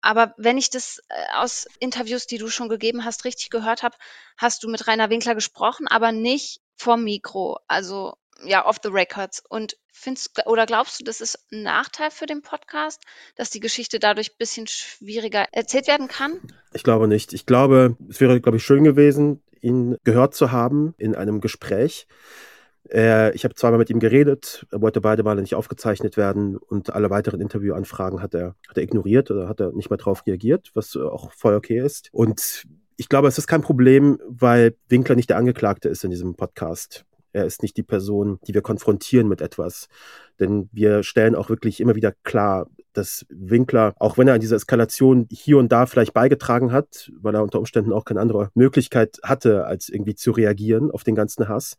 Aber 0.00 0.34
wenn 0.36 0.58
ich 0.58 0.70
das 0.70 1.00
äh, 1.08 1.14
aus 1.34 1.66
Interviews, 1.80 2.26
die 2.26 2.38
du 2.38 2.48
schon 2.48 2.68
gegeben 2.68 3.04
hast, 3.04 3.24
richtig 3.24 3.50
gehört 3.50 3.82
habe, 3.82 3.96
hast 4.36 4.62
du 4.62 4.68
mit 4.68 4.86
Rainer 4.86 5.10
Winkler 5.10 5.34
gesprochen, 5.34 5.86
aber 5.88 6.12
nicht 6.12 6.60
vom 6.76 7.04
Mikro, 7.04 7.58
also 7.68 8.14
ja, 8.44 8.66
off 8.66 8.78
the 8.82 8.88
records. 8.90 9.42
Und 9.48 9.76
findest 9.92 10.46
oder 10.46 10.66
glaubst 10.66 11.00
du, 11.00 11.04
das 11.04 11.20
ist 11.20 11.38
ein 11.52 11.62
Nachteil 11.62 12.10
für 12.10 12.26
den 12.26 12.42
Podcast, 12.42 13.02
dass 13.36 13.50
die 13.50 13.60
Geschichte 13.60 13.98
dadurch 13.98 14.32
ein 14.32 14.38
bisschen 14.38 14.66
schwieriger 14.66 15.46
erzählt 15.52 15.88
werden 15.88 16.08
kann? 16.08 16.40
Ich 16.72 16.82
glaube 16.82 17.08
nicht. 17.08 17.32
Ich 17.32 17.46
glaube, 17.46 17.96
es 18.08 18.20
wäre, 18.20 18.40
glaube 18.40 18.58
ich, 18.58 18.64
schön 18.64 18.84
gewesen, 18.84 19.42
ihn 19.60 19.96
gehört 20.04 20.34
zu 20.34 20.52
haben 20.52 20.94
in 20.98 21.14
einem 21.14 21.40
Gespräch. 21.40 22.06
Äh, 22.90 23.34
ich 23.34 23.44
habe 23.44 23.54
zweimal 23.54 23.78
mit 23.78 23.90
ihm 23.90 23.98
geredet, 23.98 24.66
er 24.70 24.82
wollte 24.82 25.00
beide 25.00 25.22
Male 25.22 25.40
nicht 25.40 25.54
aufgezeichnet 25.54 26.16
werden 26.16 26.56
und 26.56 26.90
alle 26.90 27.08
weiteren 27.08 27.40
Interviewanfragen 27.40 28.20
hat 28.20 28.34
er, 28.34 28.56
hat 28.68 28.76
er 28.76 28.82
ignoriert 28.82 29.30
oder 29.30 29.48
hat 29.48 29.60
er 29.60 29.72
nicht 29.72 29.88
mehr 29.88 29.96
drauf 29.96 30.26
reagiert, 30.26 30.70
was 30.74 30.96
auch 30.96 31.32
voll 31.32 31.54
okay 31.54 31.80
ist. 31.80 32.10
Und 32.12 32.64
ich 32.96 33.08
glaube, 33.08 33.28
es 33.28 33.38
ist 33.38 33.46
kein 33.46 33.62
Problem, 33.62 34.18
weil 34.28 34.76
Winkler 34.88 35.16
nicht 35.16 35.30
der 35.30 35.38
Angeklagte 35.38 35.88
ist 35.88 36.04
in 36.04 36.10
diesem 36.10 36.36
Podcast. 36.36 37.06
Er 37.34 37.44
ist 37.44 37.62
nicht 37.62 37.76
die 37.76 37.82
Person, 37.82 38.38
die 38.46 38.54
wir 38.54 38.62
konfrontieren 38.62 39.26
mit 39.26 39.40
etwas. 39.40 39.88
Denn 40.38 40.68
wir 40.72 41.02
stellen 41.02 41.34
auch 41.34 41.48
wirklich 41.48 41.80
immer 41.80 41.96
wieder 41.96 42.12
klar, 42.22 42.68
dass 42.92 43.26
Winkler, 43.28 43.92
auch 43.98 44.16
wenn 44.16 44.28
er 44.28 44.34
an 44.34 44.40
dieser 44.40 44.54
Eskalation 44.54 45.26
hier 45.32 45.58
und 45.58 45.72
da 45.72 45.86
vielleicht 45.86 46.14
beigetragen 46.14 46.70
hat, 46.70 47.10
weil 47.20 47.34
er 47.34 47.42
unter 47.42 47.58
Umständen 47.58 47.92
auch 47.92 48.04
keine 48.04 48.20
andere 48.20 48.50
Möglichkeit 48.54 49.18
hatte, 49.24 49.66
als 49.66 49.88
irgendwie 49.88 50.14
zu 50.14 50.30
reagieren 50.30 50.92
auf 50.92 51.02
den 51.02 51.16
ganzen 51.16 51.48
Hass, 51.48 51.76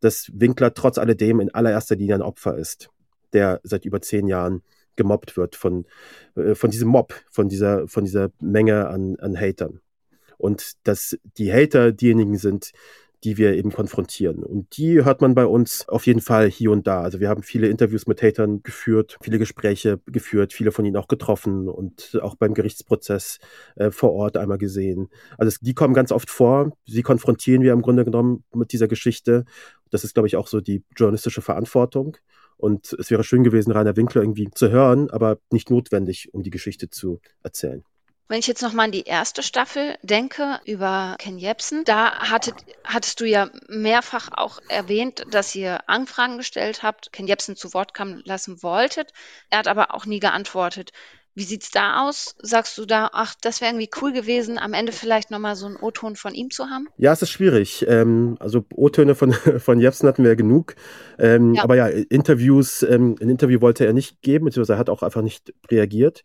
dass 0.00 0.32
Winkler 0.34 0.74
trotz 0.74 0.98
alledem 0.98 1.38
in 1.38 1.54
allererster 1.54 1.94
Linie 1.94 2.16
ein 2.16 2.22
Opfer 2.22 2.58
ist, 2.58 2.90
der 3.32 3.60
seit 3.62 3.84
über 3.84 4.02
zehn 4.02 4.26
Jahren 4.26 4.62
gemobbt 4.96 5.36
wird 5.36 5.54
von, 5.54 5.86
äh, 6.34 6.56
von 6.56 6.70
diesem 6.72 6.88
Mob, 6.88 7.14
von 7.30 7.48
dieser, 7.48 7.86
von 7.86 8.04
dieser 8.04 8.30
Menge 8.40 8.88
an, 8.88 9.14
an 9.20 9.36
Hatern. 9.38 9.80
Und 10.38 10.72
dass 10.82 11.16
die 11.38 11.52
Hater 11.52 11.92
diejenigen 11.92 12.36
sind, 12.36 12.72
die 13.24 13.36
wir 13.36 13.54
eben 13.54 13.70
konfrontieren. 13.70 14.42
Und 14.42 14.76
die 14.76 15.04
hört 15.04 15.20
man 15.20 15.34
bei 15.34 15.46
uns 15.46 15.88
auf 15.88 16.06
jeden 16.06 16.20
Fall 16.20 16.48
hier 16.50 16.70
und 16.72 16.86
da. 16.86 17.02
Also 17.02 17.20
wir 17.20 17.28
haben 17.28 17.42
viele 17.42 17.68
Interviews 17.68 18.06
mit 18.06 18.20
Hatern 18.22 18.62
geführt, 18.62 19.16
viele 19.22 19.38
Gespräche 19.38 20.00
geführt, 20.06 20.52
viele 20.52 20.72
von 20.72 20.84
ihnen 20.84 20.96
auch 20.96 21.08
getroffen 21.08 21.68
und 21.68 22.18
auch 22.22 22.34
beim 22.34 22.54
Gerichtsprozess 22.54 23.38
äh, 23.76 23.90
vor 23.90 24.12
Ort 24.12 24.36
einmal 24.36 24.58
gesehen. 24.58 25.08
Also 25.38 25.56
die 25.60 25.74
kommen 25.74 25.94
ganz 25.94 26.10
oft 26.10 26.30
vor. 26.30 26.72
Sie 26.86 27.02
konfrontieren 27.02 27.62
wir 27.62 27.72
im 27.72 27.82
Grunde 27.82 28.04
genommen 28.04 28.44
mit 28.52 28.72
dieser 28.72 28.88
Geschichte. 28.88 29.44
Das 29.90 30.04
ist, 30.04 30.14
glaube 30.14 30.26
ich, 30.26 30.36
auch 30.36 30.48
so 30.48 30.60
die 30.60 30.82
journalistische 30.96 31.42
Verantwortung. 31.42 32.16
Und 32.56 32.92
es 32.98 33.10
wäre 33.10 33.24
schön 33.24 33.42
gewesen, 33.44 33.72
Rainer 33.72 33.96
Winkler 33.96 34.22
irgendwie 34.22 34.48
zu 34.50 34.70
hören, 34.70 35.10
aber 35.10 35.38
nicht 35.50 35.70
notwendig, 35.70 36.32
um 36.32 36.42
die 36.42 36.50
Geschichte 36.50 36.90
zu 36.90 37.20
erzählen. 37.42 37.82
Wenn 38.28 38.38
ich 38.38 38.46
jetzt 38.46 38.62
nochmal 38.62 38.86
an 38.86 38.92
die 38.92 39.04
erste 39.04 39.42
Staffel 39.42 39.96
denke 40.02 40.60
über 40.64 41.16
Ken 41.18 41.38
Jebsen, 41.38 41.84
da 41.84 42.30
hattet, 42.30 42.54
hattest 42.84 43.20
du 43.20 43.26
ja 43.26 43.50
mehrfach 43.68 44.30
auch 44.32 44.58
erwähnt, 44.68 45.24
dass 45.30 45.54
ihr 45.54 45.88
Anfragen 45.88 46.38
gestellt 46.38 46.82
habt, 46.82 47.12
Ken 47.12 47.26
Jebsen 47.26 47.56
zu 47.56 47.74
Wort 47.74 47.94
kommen 47.94 48.22
lassen 48.24 48.62
wolltet. 48.62 49.12
Er 49.50 49.58
hat 49.58 49.68
aber 49.68 49.94
auch 49.94 50.06
nie 50.06 50.20
geantwortet. 50.20 50.92
Wie 51.34 51.44
sieht's 51.44 51.70
da 51.70 52.06
aus? 52.06 52.36
Sagst 52.42 52.76
du 52.76 52.84
da, 52.84 53.08
ach, 53.12 53.34
das 53.40 53.62
wäre 53.62 53.70
irgendwie 53.70 53.90
cool 54.02 54.12
gewesen, 54.12 54.58
am 54.58 54.74
Ende 54.74 54.92
vielleicht 54.92 55.30
nochmal 55.30 55.56
so 55.56 55.64
einen 55.64 55.76
O-Ton 55.76 56.14
von 56.14 56.34
ihm 56.34 56.50
zu 56.50 56.66
haben? 56.66 56.88
Ja, 56.98 57.12
es 57.12 57.22
ist 57.22 57.30
schwierig. 57.30 57.86
Ähm, 57.88 58.36
also 58.38 58.66
O-Töne 58.74 59.14
von, 59.14 59.32
von 59.58 59.80
Jepsen 59.80 60.06
hatten 60.08 60.24
wir 60.24 60.36
genug. 60.36 60.74
Ähm, 61.18 61.54
ja. 61.54 61.64
Aber 61.64 61.74
ja, 61.74 61.86
Interviews, 61.86 62.82
ähm, 62.82 63.16
ein 63.18 63.30
Interview 63.30 63.62
wollte 63.62 63.86
er 63.86 63.94
nicht 63.94 64.20
geben, 64.20 64.44
beziehungsweise 64.44 64.74
er 64.74 64.78
hat 64.78 64.90
auch 64.90 65.02
einfach 65.02 65.22
nicht 65.22 65.54
reagiert. 65.70 66.22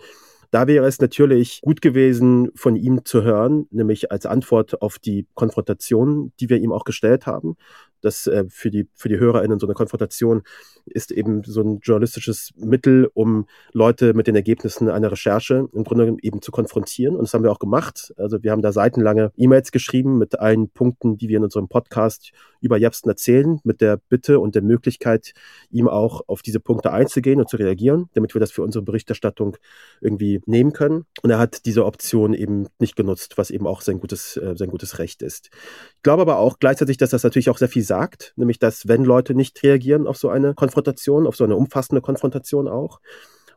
Da 0.52 0.68
wäre 0.68 0.86
es 0.86 1.00
natürlich 1.00 1.62
gut 1.62 1.82
gewesen, 1.82 2.52
von 2.56 2.76
ihm 2.76 3.04
zu 3.06 3.24
hören, 3.24 3.68
nämlich 3.72 4.12
als 4.12 4.26
Antwort 4.26 4.82
auf 4.82 4.98
die 5.00 5.28
Konfrontation, 5.34 6.32
die 6.40 6.50
wir 6.50 6.58
ihm 6.58 6.72
auch 6.72 6.86
gestellt 6.86 7.26
haben. 7.26 7.58
Das 8.02 8.28
äh, 8.28 8.46
für 8.50 8.70
die 8.70 8.88
für 8.94 9.10
die 9.10 9.20
HörerInnen 9.20 9.60
so 9.60 9.68
eine 9.68 9.74
Konfrontation 9.74 10.44
ist 10.86 11.12
eben 11.12 11.44
so 11.44 11.62
ein 11.62 11.80
journalistisches 11.82 12.54
Mittel, 12.56 13.10
um 13.14 13.46
Leute 13.74 14.14
mit 14.14 14.28
den 14.28 14.36
Ergebnissen 14.36 14.90
einer 14.90 15.12
Recherche 15.12 15.68
im 15.74 15.84
Grunde 15.84 16.16
eben 16.22 16.42
zu 16.42 16.52
konfrontieren. 16.52 17.16
Und 17.16 17.24
das 17.24 17.34
haben 17.34 17.44
wir 17.44 17.52
auch 17.52 17.60
gemacht. 17.60 18.14
Also 18.18 18.42
wir 18.44 18.52
haben 18.52 18.62
da 18.62 18.72
seitenlange 18.72 19.32
E-Mails 19.36 19.72
geschrieben 19.72 20.18
mit 20.18 20.40
allen 20.40 20.70
Punkten, 20.70 21.18
die 21.18 21.28
wir 21.28 21.38
in 21.38 21.44
unserem 21.44 21.68
Podcast 21.68 22.32
über 22.62 22.78
Jepsen 22.78 23.10
erzählen, 23.10 23.60
mit 23.64 23.82
der 23.82 23.98
Bitte 23.98 24.40
und 24.40 24.56
der 24.56 24.62
Möglichkeit, 24.62 25.34
ihm 25.70 25.88
auch 25.88 26.22
auf 26.28 26.42
diese 26.42 26.60
Punkte 26.60 26.92
einzugehen 26.92 27.40
und 27.40 27.50
zu 27.50 27.58
reagieren, 27.58 28.10
damit 28.14 28.34
wir 28.34 28.40
das 28.40 28.52
für 28.52 28.64
unsere 28.64 28.84
Berichterstattung 28.84 29.58
irgendwie 30.02 30.42
nehmen 30.46 30.74
können. 30.74 31.06
Und 31.22 31.30
er 31.30 31.40
hat 31.40 31.66
diese 31.66 31.86
Option 31.86 32.34
eben 32.34 32.68
nicht 32.80 32.96
genutzt, 32.96 33.38
was 33.38 33.52
eben 33.52 33.68
auch 33.68 33.82
sein 33.82 34.00
gutes, 34.00 34.38
äh, 34.38 34.56
sein 34.56 34.70
gutes 34.70 35.00
Recht 35.00 35.22
ist. 35.22 35.50
Ich 35.96 36.04
glaube 36.04 36.22
aber 36.22 36.38
auch 36.38 36.60
gleichzeitig, 36.60 36.98
dass 36.98 37.12
das 37.12 37.24
natürlich 37.24 37.50
auch 37.50 37.58
sehr 37.58 37.70
viel 37.70 37.84
sagt, 37.88 38.34
nämlich 38.36 38.60
dass 38.60 38.88
wenn 38.88 39.04
Leute 39.04 39.34
nicht 39.34 39.62
reagieren 39.64 40.08
auf 40.08 40.18
so 40.18 40.30
eine 40.30 40.54
Konfrontation, 40.54 41.26
auf 41.26 41.36
so 41.36 41.44
eine 41.44 41.56
umfassende 41.56 42.02
Konfrontation 42.02 42.68
auch. 42.68 43.00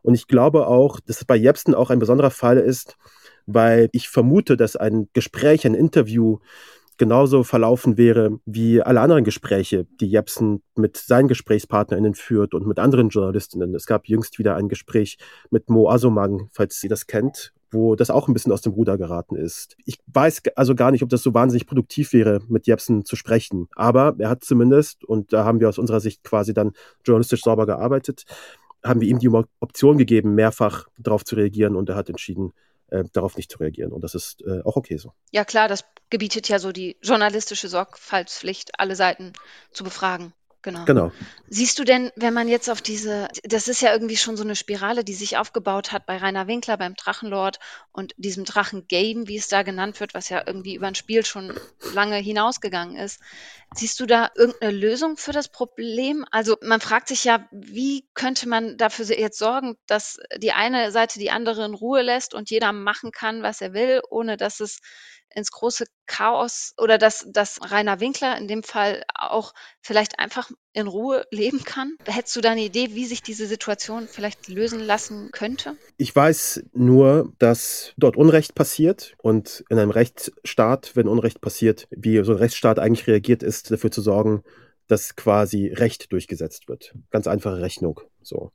Und 0.01 0.15
ich 0.15 0.27
glaube 0.27 0.67
auch, 0.67 0.99
dass 0.99 1.17
es 1.17 1.25
bei 1.25 1.35
Jepsen 1.35 1.75
auch 1.75 1.89
ein 1.89 1.99
besonderer 1.99 2.31
Fall 2.31 2.57
ist, 2.57 2.97
weil 3.45 3.89
ich 3.91 4.09
vermute, 4.09 4.57
dass 4.57 4.75
ein 4.75 5.09
Gespräch, 5.13 5.65
ein 5.65 5.75
Interview 5.75 6.39
genauso 6.97 7.43
verlaufen 7.43 7.97
wäre 7.97 8.39
wie 8.45 8.81
alle 8.81 9.01
anderen 9.01 9.23
Gespräche, 9.23 9.87
die 9.99 10.07
Jepsen 10.09 10.61
mit 10.75 10.97
seinen 10.97 11.27
GesprächspartnerInnen 11.27 12.13
führt 12.13 12.53
und 12.53 12.67
mit 12.67 12.77
anderen 12.77 13.09
Journalistinnen. 13.09 13.73
Es 13.73 13.87
gab 13.87 14.07
jüngst 14.07 14.37
wieder 14.37 14.55
ein 14.55 14.69
Gespräch 14.69 15.17
mit 15.49 15.69
Mo 15.69 15.89
Asomang, 15.89 16.49
falls 16.51 16.79
sie 16.79 16.89
das 16.89 17.07
kennt, 17.07 17.53
wo 17.71 17.95
das 17.95 18.09
auch 18.09 18.27
ein 18.27 18.33
bisschen 18.33 18.51
aus 18.51 18.61
dem 18.61 18.73
Ruder 18.73 18.97
geraten 18.97 19.35
ist. 19.35 19.77
Ich 19.85 19.97
weiß 20.07 20.41
also 20.55 20.75
gar 20.75 20.91
nicht, 20.91 21.03
ob 21.03 21.09
das 21.09 21.23
so 21.23 21.33
wahnsinnig 21.33 21.65
produktiv 21.65 22.13
wäre, 22.13 22.41
mit 22.47 22.67
Jepsen 22.67 23.05
zu 23.05 23.15
sprechen. 23.15 23.67
Aber 23.75 24.15
er 24.19 24.29
hat 24.29 24.43
zumindest, 24.43 25.05
und 25.05 25.33
da 25.33 25.45
haben 25.45 25.59
wir 25.59 25.69
aus 25.69 25.77
unserer 25.77 26.01
Sicht 26.01 26.23
quasi 26.23 26.53
dann 26.53 26.73
journalistisch 27.05 27.41
sauber 27.41 27.65
gearbeitet, 27.65 28.25
haben 28.83 29.01
wir 29.01 29.07
ihm 29.07 29.19
die 29.19 29.29
Option 29.59 29.97
gegeben, 29.97 30.35
mehrfach 30.35 30.87
darauf 30.97 31.23
zu 31.23 31.35
reagieren 31.35 31.75
und 31.75 31.89
er 31.89 31.95
hat 31.95 32.09
entschieden, 32.09 32.53
äh, 32.87 33.03
darauf 33.13 33.37
nicht 33.37 33.51
zu 33.51 33.59
reagieren. 33.59 33.91
Und 33.91 34.03
das 34.03 34.15
ist 34.15 34.41
äh, 34.41 34.61
auch 34.63 34.75
okay 34.75 34.97
so. 34.97 35.13
Ja 35.31 35.45
klar, 35.45 35.67
das 35.67 35.85
gebietet 36.09 36.49
ja 36.49 36.59
so 36.59 36.71
die 36.71 36.97
journalistische 37.01 37.67
Sorgfaltspflicht, 37.67 38.79
alle 38.79 38.95
Seiten 38.95 39.33
zu 39.71 39.83
befragen. 39.83 40.33
Genau. 40.63 40.85
Genau. 40.85 41.11
Siehst 41.47 41.79
du 41.79 41.83
denn, 41.83 42.11
wenn 42.15 42.33
man 42.33 42.47
jetzt 42.47 42.69
auf 42.69 42.81
diese, 42.81 43.27
das 43.43 43.67
ist 43.67 43.81
ja 43.81 43.91
irgendwie 43.91 44.17
schon 44.17 44.37
so 44.37 44.43
eine 44.43 44.55
Spirale, 44.55 45.03
die 45.03 45.13
sich 45.13 45.37
aufgebaut 45.37 45.91
hat 45.91 46.05
bei 46.05 46.17
Rainer 46.17 46.47
Winkler, 46.47 46.77
beim 46.77 46.93
Drachenlord 46.95 47.59
und 47.91 48.13
diesem 48.17 48.45
Drachengame, 48.45 49.27
wie 49.27 49.37
es 49.37 49.47
da 49.47 49.63
genannt 49.63 49.99
wird, 49.99 50.13
was 50.13 50.29
ja 50.29 50.43
irgendwie 50.45 50.75
über 50.75 50.87
ein 50.87 50.95
Spiel 50.95 51.25
schon 51.25 51.53
lange 51.93 52.17
hinausgegangen 52.17 52.95
ist. 52.95 53.19
Siehst 53.73 53.99
du 53.99 54.05
da 54.05 54.29
irgendeine 54.35 54.71
Lösung 54.71 55.17
für 55.17 55.31
das 55.31 55.47
Problem? 55.47 56.25
Also 56.29 56.57
man 56.61 56.81
fragt 56.81 57.07
sich 57.07 57.23
ja, 57.23 57.47
wie 57.51 58.05
könnte 58.13 58.47
man 58.47 58.77
dafür 58.77 59.05
jetzt 59.05 59.39
sorgen, 59.39 59.77
dass 59.87 60.19
die 60.37 60.51
eine 60.51 60.91
Seite 60.91 61.19
die 61.19 61.31
andere 61.31 61.65
in 61.65 61.73
Ruhe 61.73 62.01
lässt 62.01 62.33
und 62.33 62.49
jeder 62.49 62.71
machen 62.71 63.11
kann, 63.11 63.43
was 63.43 63.61
er 63.61 63.73
will, 63.73 64.01
ohne 64.09 64.37
dass 64.37 64.59
es 64.59 64.79
ins 65.35 65.51
große 65.51 65.85
Chaos 66.07 66.73
oder 66.77 66.97
dass, 66.97 67.25
dass 67.29 67.59
Rainer 67.71 67.99
Winkler 67.99 68.37
in 68.37 68.47
dem 68.47 68.63
Fall 68.63 69.03
auch 69.15 69.53
vielleicht 69.81 70.19
einfach 70.19 70.51
in 70.73 70.87
Ruhe 70.87 71.25
leben 71.31 71.63
kann? 71.63 71.95
Hättest 72.05 72.35
du 72.35 72.41
da 72.41 72.51
eine 72.51 72.63
Idee, 72.63 72.89
wie 72.91 73.05
sich 73.05 73.21
diese 73.21 73.47
Situation 73.47 74.07
vielleicht 74.07 74.47
lösen 74.47 74.79
lassen 74.81 75.31
könnte? 75.31 75.77
Ich 75.97 76.15
weiß 76.15 76.63
nur, 76.73 77.33
dass 77.39 77.93
dort 77.97 78.17
Unrecht 78.17 78.55
passiert 78.55 79.15
und 79.17 79.63
in 79.69 79.79
einem 79.79 79.91
Rechtsstaat, 79.91 80.95
wenn 80.95 81.07
Unrecht 81.07 81.41
passiert, 81.41 81.87
wie 81.91 82.23
so 82.23 82.33
ein 82.33 82.37
Rechtsstaat 82.37 82.79
eigentlich 82.79 83.07
reagiert 83.07 83.43
ist, 83.43 83.71
dafür 83.71 83.91
zu 83.91 84.01
sorgen, 84.01 84.43
dass 84.91 85.15
quasi 85.15 85.67
Recht 85.67 86.11
durchgesetzt 86.11 86.67
wird. 86.67 86.93
Ganz 87.11 87.25
einfache 87.25 87.61
Rechnung. 87.61 88.01
So. 88.21 88.51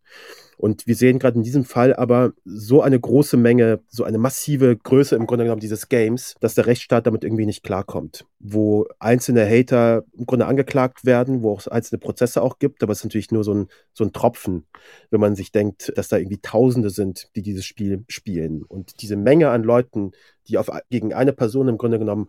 Und 0.59 0.87
wir 0.87 0.95
sehen 0.95 1.19
gerade 1.19 1.39
in 1.39 1.43
diesem 1.43 1.65
Fall 1.65 1.95
aber 1.95 2.33
so 2.45 2.83
eine 2.83 3.01
große 3.01 3.37
Menge, 3.39 3.81
so 3.89 4.05
eine 4.05 4.19
massive 4.19 4.77
Größe 4.77 5.17
im 5.17 5.27
Grunde 5.27 5.45
genommen 5.45 5.61
dieses 5.61 5.89
Games, 5.89 6.35
dass 6.41 6.55
der 6.55 6.67
Rechtsstaat 6.67 7.07
damit 7.07 7.25
irgendwie 7.25 7.47
nicht 7.47 7.63
klarkommt. 7.63 8.27
Wo 8.39 8.87
einzelne 8.99 9.49
Hater 9.49 10.05
im 10.13 10.27
Grunde 10.27 10.47
angeklagt 10.47 11.07
werden, 11.07 11.43
wo 11.43 11.57
es 11.57 11.69
einzelne 11.69 11.99
Prozesse 11.99 12.43
auch 12.43 12.59
gibt, 12.59 12.83
aber 12.83 12.93
es 12.93 12.99
ist 12.99 13.05
natürlich 13.05 13.33
nur 13.33 13.43
so 13.43 13.55
ein, 13.55 13.69
so 13.95 14.05
ein 14.05 14.13
Tropfen, 14.13 14.67
wenn 15.11 15.21
man 15.21 15.37
sich 15.37 15.53
denkt, 15.53 15.93
dass 15.97 16.09
da 16.09 16.19
irgendwie 16.19 16.41
Tausende 16.41 16.91
sind, 16.91 17.31
die 17.35 17.43
dieses 17.43 17.65
Spiel 17.65 18.05
spielen. 18.09 18.63
Und 18.63 19.01
diese 19.01 19.17
Menge 19.17 19.49
an 19.49 19.63
Leuten, 19.63 20.13
die 20.49 20.59
auf, 20.59 20.71
gegen 20.91 21.15
eine 21.15 21.33
Person 21.33 21.69
im 21.69 21.79
Grunde 21.79 21.99
genommen 21.99 22.29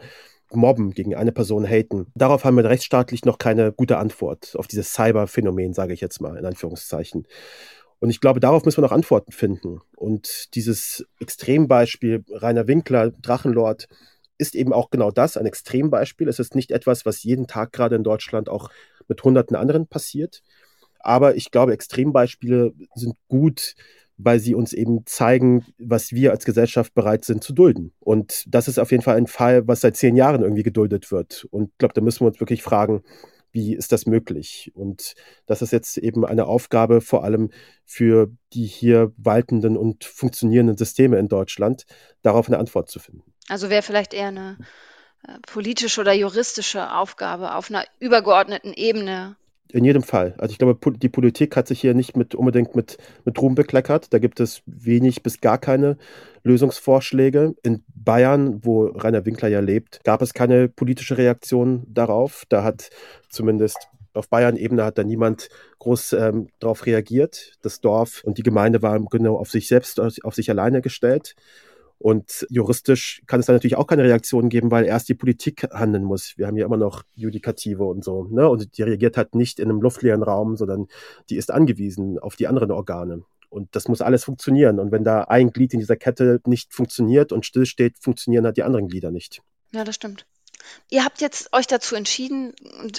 mobben, 0.54 0.92
gegen 0.92 1.16
eine 1.16 1.32
Person 1.32 1.66
haten. 1.66 2.08
Darauf 2.16 2.44
haben 2.44 2.58
wir 2.58 2.66
rechtsstaatlich 2.66 3.26
noch 3.26 3.38
keine 3.38 3.72
gute 3.72 3.98
Antwort, 3.98 4.56
auf 4.58 4.68
dieses 4.68 4.94
Cyber-Phänomen, 4.94 5.74
sage 5.74 5.94
ich 5.94 6.02
jetzt 6.02 6.22
mal 6.22 6.38
in 6.38 6.46
Anführungszeichen. 6.46 7.28
Und 8.00 8.10
ich 8.10 8.22
glaube, 8.22 8.40
darauf 8.40 8.64
müssen 8.64 8.78
wir 8.78 8.84
noch 8.84 8.92
Antworten 8.92 9.32
finden. 9.32 9.82
Und 9.96 10.54
dieses 10.56 11.06
Extrembeispiel 11.20 12.24
Rainer 12.30 12.68
Winkler, 12.68 13.12
Drachenlord, 13.12 13.88
ist 14.38 14.56
eben 14.56 14.72
auch 14.72 14.92
genau 14.92 15.10
das, 15.10 15.36
ein 15.36 15.48
Extrembeispiel. 15.48 16.28
Es 16.28 16.40
ist 16.40 16.54
nicht 16.54 16.72
etwas, 16.72 17.06
was 17.06 17.24
jeden 17.24 17.48
Tag 17.48 17.74
gerade 17.74 17.96
in 17.96 18.04
Deutschland 18.04 18.50
auch 18.50 18.70
mit 19.08 19.24
hunderten 19.24 19.56
anderen 19.56 19.88
passiert. 19.88 20.44
Aber 21.00 21.36
ich 21.36 21.52
glaube, 21.52 21.74
Extrembeispiele 21.74 22.74
sind 22.94 23.16
gut, 23.30 23.74
weil 24.18 24.40
sie 24.40 24.56
uns 24.56 24.74
eben 24.74 25.06
zeigen, 25.06 25.66
was 25.78 26.12
wir 26.12 26.32
als 26.32 26.46
Gesellschaft 26.46 26.94
bereit 26.94 27.24
sind 27.24 27.44
zu 27.44 27.54
dulden. 27.54 27.94
Und 28.00 28.44
das 28.48 28.68
ist 28.68 28.80
auf 28.80 28.92
jeden 28.92 29.04
Fall 29.04 29.16
ein 29.16 29.28
Fall, 29.28 29.68
was 29.68 29.82
seit 29.82 29.96
zehn 29.96 30.16
Jahren 30.16 30.42
irgendwie 30.42 30.64
geduldet 30.64 31.12
wird. 31.12 31.48
Und 31.52 31.70
ich 31.72 31.78
glaube, 31.78 31.94
da 31.94 32.02
müssen 32.02 32.22
wir 32.22 32.28
uns 32.28 32.40
wirklich 32.40 32.64
fragen, 32.64 33.04
wie 33.52 33.76
ist 33.76 33.92
das 33.92 34.06
möglich? 34.06 34.72
Und 34.76 35.16
das 35.46 35.62
ist 35.62 35.72
jetzt 35.72 35.98
eben 35.98 36.26
eine 36.26 36.46
Aufgabe 36.46 37.02
vor 37.02 37.24
allem 37.24 37.50
für 37.86 38.32
die 38.54 38.66
hier 38.66 39.14
waltenden 39.18 39.78
und 39.78 40.04
funktionierenden 40.04 40.78
Systeme 40.78 41.18
in 41.18 41.28
Deutschland, 41.28 41.86
darauf 42.22 42.48
eine 42.48 42.58
Antwort 42.58 42.90
zu 42.90 43.00
finden. 43.00 43.34
Also 43.48 43.70
wäre 43.70 43.82
vielleicht 43.82 44.14
eher 44.14 44.28
eine 44.28 44.58
äh, 45.28 45.40
politische 45.42 46.02
oder 46.02 46.14
juristische 46.14 46.94
Aufgabe 46.94 47.56
auf 47.56 47.70
einer 47.70 47.86
übergeordneten 48.00 48.74
Ebene 48.74 49.38
in 49.72 49.84
jedem 49.84 50.04
Fall. 50.04 50.34
Also 50.38 50.52
ich 50.52 50.58
glaube, 50.58 50.78
die 50.98 51.10
Politik 51.10 51.56
hat 51.56 51.68
sich 51.68 51.82
hier 51.82 51.94
nicht 51.94 52.16
mit, 52.16 52.36
unbedingt 52.36 52.76
mit, 52.76 52.98
mit 53.26 53.42
Ruhm 53.42 53.56
bekleckert. 53.56 54.14
Da 54.14 54.20
gibt 54.20 54.40
es 54.40 54.62
wenig 54.66 55.24
bis 55.24 55.42
gar 55.42 55.58
keine 55.58 55.98
Lösungsvorschläge. 56.44 57.56
In 57.64 57.84
Bayern, 57.94 58.64
wo 58.64 58.86
Rainer 58.86 59.26
Winkler 59.26 59.50
ja 59.50 59.60
lebt, 59.60 60.04
gab 60.04 60.22
es 60.22 60.34
keine 60.34 60.70
politische 60.70 61.18
Reaktion 61.18 61.86
darauf. 61.88 62.44
Da 62.50 62.64
hat 62.64 62.90
zumindest 63.30 63.90
auf 64.14 64.30
Bayern-Ebene 64.30 64.84
hat 64.84 64.98
da 64.98 65.04
niemand 65.04 65.50
groß 65.80 66.14
ähm, 66.14 66.48
darauf 66.60 66.86
reagiert. 66.86 67.54
Das 67.62 67.82
Dorf 67.82 68.24
und 68.24 68.38
die 68.38 68.44
Gemeinde 68.44 68.82
waren 68.82 69.06
genau 69.06 69.38
auf 69.38 69.52
sich 69.52 69.68
selbst, 69.68 70.00
auf 70.00 70.34
sich 70.34 70.50
alleine 70.50 70.82
gestellt. 70.82 71.36
Und 72.00 72.46
juristisch 72.50 73.24
kann 73.26 73.40
es 73.40 73.48
da 73.48 73.54
natürlich 73.54 73.76
auch 73.76 73.88
keine 73.88 74.04
Reaktion 74.04 74.50
geben, 74.50 74.70
weil 74.70 74.86
erst 74.86 75.10
die 75.10 75.16
Politik 75.16 75.68
handeln 75.72 76.04
muss. 76.04 76.38
Wir 76.38 76.48
haben 76.48 76.58
ja 76.58 76.66
immer 76.66 76.78
noch 76.78 77.04
Judikative 77.16 77.86
und 77.86 78.04
so. 78.04 78.26
Ne? 78.26 78.48
Und 78.48 78.78
die 78.78 78.84
reagiert 78.84 79.18
halt 79.18 79.34
nicht 79.34 79.60
in 79.60 79.70
einem 79.70 79.82
luftleeren 79.82 80.22
Raum, 80.22 80.58
sondern 80.58 80.88
die 81.30 81.38
ist 81.38 81.52
angewiesen 81.52 82.20
auf 82.20 82.36
die 82.36 82.48
anderen 82.48 82.72
Organe. 82.72 83.24
Und 83.50 83.76
das 83.76 83.88
muss 83.88 84.02
alles 84.02 84.24
funktionieren. 84.24 84.80
Und 84.80 84.92
wenn 84.92 85.04
da 85.04 85.22
ein 85.22 85.52
Glied 85.52 85.74
in 85.74 85.80
dieser 85.80 85.96
Kette 85.96 86.42
nicht 86.46 86.74
funktioniert 86.74 87.32
und 87.32 87.46
stillsteht, 87.46 87.98
funktionieren 88.00 88.46
halt 88.46 88.58
die 88.58 88.64
anderen 88.64 88.88
Glieder 88.88 89.10
nicht. 89.12 89.42
Ja, 89.72 89.84
das 89.84 89.96
stimmt. 89.96 90.28
Ihr 90.90 91.04
habt 91.04 91.22
jetzt 91.22 91.54
euch 91.54 91.68
dazu 91.68 91.96
entschieden, 91.96 92.54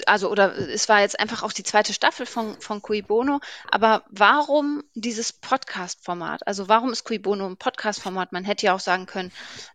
also 0.05 0.29
oder 0.29 0.55
es 0.57 0.89
war 0.89 1.01
jetzt 1.01 1.19
einfach 1.19 1.43
auch 1.43 1.51
die 1.51 1.63
zweite 1.63 1.93
Staffel 1.93 2.25
von, 2.25 2.59
von 2.61 2.81
Cui 2.81 3.01
Bono, 3.01 3.39
aber 3.69 4.03
warum 4.09 4.83
dieses 4.93 5.33
Podcast-Format? 5.33 6.45
Also 6.45 6.67
warum 6.67 6.91
ist 6.91 7.03
Cui 7.03 7.19
Bono 7.19 7.47
ein 7.47 7.57
Podcast-Format? 7.57 8.31
Man 8.31 8.43
hätte 8.43 8.67
ja 8.67 8.75
auch 8.75 8.79
sagen 8.79 9.05
können, 9.05 9.31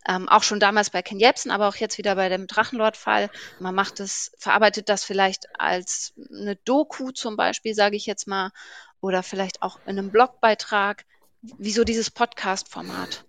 ähm, 0.07 0.29
auch 0.29 0.43
schon 0.43 0.59
damals 0.59 0.89
bei 0.89 1.01
Ken 1.01 1.19
Jebsen, 1.19 1.51
aber 1.51 1.67
auch 1.67 1.75
jetzt 1.75 1.97
wieder 1.97 2.15
bei 2.15 2.29
dem 2.29 2.47
Drachenlord-Fall, 2.47 3.29
man 3.59 3.75
macht 3.75 3.99
es, 3.99 4.31
verarbeitet 4.37 4.89
das 4.89 5.03
vielleicht 5.03 5.47
als 5.59 6.13
eine 6.29 6.55
Doku 6.55 7.11
zum 7.11 7.35
Beispiel, 7.35 7.75
sage 7.75 7.95
ich 7.95 8.05
jetzt 8.05 8.27
mal, 8.27 8.51
oder 9.01 9.23
vielleicht 9.23 9.61
auch 9.61 9.79
in 9.85 9.99
einem 9.99 10.09
Blogbeitrag. 10.09 11.05
Wieso 11.41 11.83
dieses 11.83 12.09
Podcast-Format? 12.09 13.23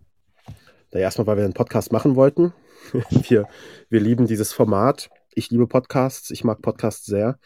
Erstmal, 0.93 1.27
weil 1.27 1.37
wir 1.37 1.45
einen 1.45 1.53
Podcast 1.53 1.93
machen 1.93 2.17
wollten. 2.17 2.55
wir, 3.11 3.47
wir 3.89 4.01
lieben 4.01 4.27
dieses 4.27 4.53
Format. 4.53 5.11
Ich 5.39 5.51
liebe 5.51 5.67
Podcasts. 5.67 6.31
Ich 6.31 6.45
mag 6.45 6.63
Podcasts 6.63 7.05
sehr. 7.05 7.39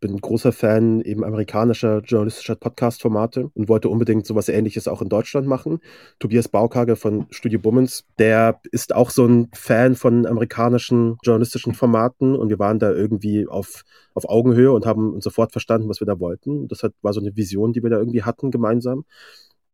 Bin 0.00 0.12
ein 0.12 0.20
großer 0.20 0.52
Fan 0.52 1.00
eben 1.00 1.24
amerikanischer 1.24 2.00
journalistischer 2.00 2.56
Podcast-Formate 2.56 3.50
und 3.54 3.68
wollte 3.70 3.88
unbedingt 3.88 4.26
sowas 4.26 4.50
ähnliches 4.50 4.86
auch 4.86 5.00
in 5.00 5.08
Deutschland 5.08 5.46
machen. 5.46 5.80
Tobias 6.18 6.48
Baukage 6.48 6.94
von 6.94 7.26
Studio 7.30 7.58
Bummens, 7.58 8.04
der 8.18 8.60
ist 8.70 8.94
auch 8.94 9.08
so 9.08 9.24
ein 9.24 9.48
Fan 9.54 9.94
von 9.94 10.26
amerikanischen 10.26 11.16
journalistischen 11.22 11.72
Formaten 11.72 12.36
und 12.36 12.50
wir 12.50 12.58
waren 12.58 12.78
da 12.78 12.92
irgendwie 12.92 13.48
auf, 13.48 13.84
auf 14.12 14.28
Augenhöhe 14.28 14.70
und 14.70 14.84
haben 14.84 15.18
sofort 15.22 15.52
verstanden, 15.52 15.88
was 15.88 16.00
wir 16.00 16.06
da 16.06 16.20
wollten. 16.20 16.68
Das 16.68 16.82
hat, 16.82 16.92
war 17.00 17.14
so 17.14 17.20
eine 17.20 17.34
Vision, 17.34 17.72
die 17.72 17.82
wir 17.82 17.88
da 17.88 17.98
irgendwie 17.98 18.24
hatten 18.24 18.50
gemeinsam. 18.50 19.06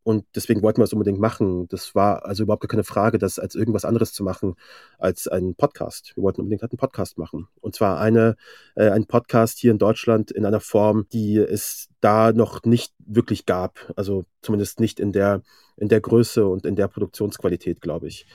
Und 0.05 0.23
deswegen 0.35 0.61
wollten 0.61 0.81
wir 0.81 0.83
es 0.83 0.93
unbedingt 0.93 1.19
machen. 1.19 1.67
Das 1.67 1.95
war 1.95 2.25
also 2.25 2.43
überhaupt 2.43 2.69
keine 2.69 2.83
Frage, 2.83 3.17
das 3.17 3.39
als 3.39 3.55
irgendwas 3.55 3.85
anderes 3.85 4.13
zu 4.13 4.23
machen 4.23 4.53
als 4.99 5.27
einen 5.27 5.55
Podcast. 5.55 6.11
Wir 6.15 6.21
wollten 6.21 6.41
unbedingt 6.41 6.61
halt 6.61 6.71
einen 6.73 6.77
Podcast 6.77 7.17
machen. 7.17 7.47
Und 7.59 7.73
zwar 7.73 7.99
eine, 7.99 8.35
äh, 8.75 8.91
ein 8.91 9.07
Podcast 9.07 9.57
hier 9.57 9.71
in 9.71 9.79
Deutschland 9.79 10.29
in 10.29 10.45
einer 10.45 10.59
Form, 10.59 11.07
die 11.11 11.37
es 11.37 11.89
da 12.01 12.33
noch 12.33 12.65
nicht 12.65 12.93
wirklich 12.99 13.47
gab. 13.47 13.91
Also 13.95 14.25
zumindest 14.43 14.79
nicht 14.79 14.99
in 14.99 15.11
der, 15.11 15.41
in 15.75 15.89
der 15.89 16.01
Größe 16.01 16.45
und 16.45 16.67
in 16.67 16.75
der 16.75 16.87
Produktionsqualität, 16.87 17.81
glaube 17.81 18.07
ich. 18.07 18.27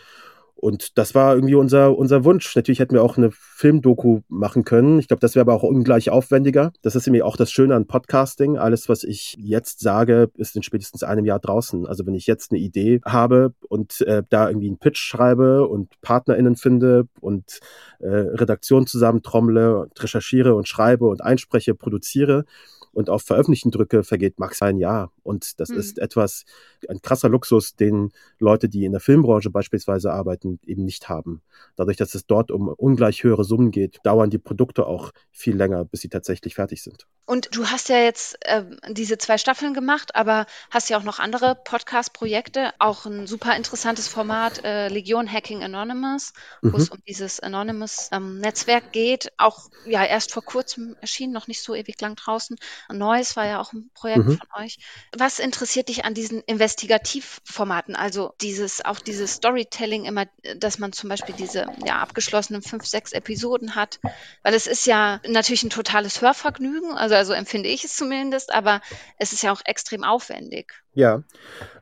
Und 0.61 0.99
das 0.99 1.15
war 1.15 1.35
irgendwie 1.35 1.55
unser, 1.55 1.97
unser 1.97 2.23
Wunsch. 2.25 2.55
Natürlich 2.55 2.81
hätten 2.81 2.95
wir 2.95 3.03
auch 3.03 3.17
eine 3.17 3.31
Filmdoku 3.33 4.21
machen 4.29 4.65
können. 4.65 4.99
Ich 4.99 5.09
glaube, 5.09 5.21
das 5.21 5.35
wäre 5.35 5.43
aber 5.43 5.55
auch 5.55 5.63
ungleich 5.63 6.11
aufwendiger. 6.11 6.73
Das 6.83 6.95
ist 6.95 7.07
nämlich 7.07 7.23
auch 7.23 7.39
das 7.39 7.51
Schöne 7.51 7.75
an 7.75 7.87
Podcasting. 7.87 8.59
Alles, 8.59 8.89
was 8.91 9.03
ich 9.03 9.37
jetzt 9.39 9.81
sage, 9.81 10.31
ist 10.37 10.57
in 10.57 10.63
spätestens 10.63 11.03
einem 11.03 11.25
Jahr 11.25 11.39
draußen. 11.39 11.87
Also 11.87 12.05
wenn 12.07 12.15
ich 12.15 12.27
jetzt 12.27 12.53
eine 12.53 12.61
Idee 12.61 13.01
habe 13.07 13.55
und 13.71 14.03
äh, 14.03 14.23
da 14.29 14.49
irgendwie 14.49 14.67
einen 14.67 14.79
Pitch 14.79 14.99
schreibe 14.99 15.67
und 15.67 15.99
PartnerInnen 16.03 16.57
finde 16.57 17.09
und 17.21 17.61
äh, 18.01 18.09
Redaktion 18.09 18.87
zusammentrommle 18.87 19.79
und 19.79 20.03
recherchiere 20.03 20.55
und 20.55 20.69
schreibe 20.69 21.07
und 21.07 21.23
einspreche, 21.23 21.75
produziere, 21.75 22.45
und 22.93 23.11
auf 23.11 23.23
Veröffentlichen 23.23 23.71
drücke, 23.71 24.03
vergeht 24.03 24.39
max 24.39 24.63
ein 24.63 24.77
Jahr. 24.77 25.13
Und 25.23 25.61
das 25.61 25.69
mhm. 25.71 25.79
ist 25.79 25.99
etwas, 25.99 26.45
ein 26.89 27.01
krasser 27.03 27.29
Luxus, 27.29 27.77
den 27.77 28.11
Leute, 28.39 28.69
die 28.69 28.85
in 28.85 28.93
der 28.93 29.01
Filmbranche 29.01 29.51
beispielsweise 29.51 30.13
arbeiten, 30.13 30.59
eben 30.65 30.85
nicht 30.85 31.09
haben. 31.09 31.43
Dadurch, 31.77 31.97
dass 31.97 32.15
es 32.15 32.27
dort 32.27 32.51
um 32.51 32.69
ungleich 32.69 33.23
höhere 33.23 33.45
Summen 33.45 33.71
geht, 33.71 33.99
dauern 34.05 34.31
die 34.31 34.39
Produkte 34.39 34.87
auch 34.87 35.13
viel 35.31 35.57
länger, 35.57 35.85
bis 35.85 36.01
sie 36.01 36.09
tatsächlich 36.09 36.55
fertig 36.55 36.83
sind. 36.83 37.07
Und 37.31 37.55
du 37.55 37.71
hast 37.71 37.89
ja 37.89 37.99
jetzt 37.99 38.45
äh, 38.45 38.65
diese 38.89 39.17
zwei 39.17 39.39
Staffeln 39.39 39.73
gemacht, 39.73 40.17
aber 40.17 40.47
hast 40.69 40.91
ja 40.91 40.99
auch 40.99 41.05
noch 41.05 41.21
andere 41.21 41.55
Podcast-Projekte, 41.55 42.73
auch 42.81 43.07
ein 43.07 43.29
super 43.29 43.55
interessantes 43.55 44.09
Format, 44.09 44.65
äh, 44.65 44.89
Legion 44.89 45.31
Hacking 45.31 45.63
Anonymous, 45.63 46.33
wo 46.61 46.71
mhm. 46.71 46.75
es 46.75 46.89
um 46.89 46.99
dieses 47.07 47.39
Anonymous-Netzwerk 47.39 48.83
ähm, 48.87 48.91
geht. 48.91 49.33
Auch 49.37 49.71
ja 49.87 50.05
erst 50.05 50.33
vor 50.33 50.43
kurzem 50.43 50.97
erschienen, 51.01 51.33
noch 51.33 51.47
nicht 51.47 51.63
so 51.63 51.77
ewig 51.77 52.01
lang 52.01 52.17
draußen. 52.17 52.57
Neues 52.93 53.37
war 53.37 53.47
ja 53.47 53.61
auch 53.61 53.73
ein 53.75 53.91
Projekt 53.95 54.27
mhm. 54.27 54.39
von 54.39 54.65
euch. 54.65 54.81
Was 55.17 55.39
interessiert 55.39 55.89
dich 55.89 56.05
an 56.05 56.15
diesen 56.15 56.41
Investigativformaten? 56.41 57.95
Also 57.95 58.35
dieses, 58.41 58.85
auch 58.85 58.99
dieses 58.99 59.35
Storytelling 59.35 60.05
immer, 60.05 60.27
dass 60.57 60.81
man 60.81 60.93
zum 60.93 61.09
Beispiel 61.09 61.37
diese 61.37 61.67
ja, 61.85 62.01
abgeschlossenen 62.01 62.63
fünf, 62.63 62.87
sechs 62.87 63.13
Episoden 63.13 63.77
hat, 63.77 64.01
weil 64.43 64.55
es 64.55 64.67
ist 64.67 64.85
ja 64.85 65.21
natürlich 65.29 65.63
ein 65.63 65.71
totales 65.71 66.21
Hörvergnügen, 66.21 66.99
also, 66.99 67.20
also 67.21 67.35
empfinde 67.35 67.69
ich 67.69 67.85
es 67.85 67.95
zumindest, 67.95 68.53
aber 68.53 68.81
es 69.19 69.35
ist 69.35 69.43
ja 69.43 69.53
auch 69.53 69.61
extrem 69.67 70.05
aufwendig. 70.05 70.73
Ja, 70.95 71.23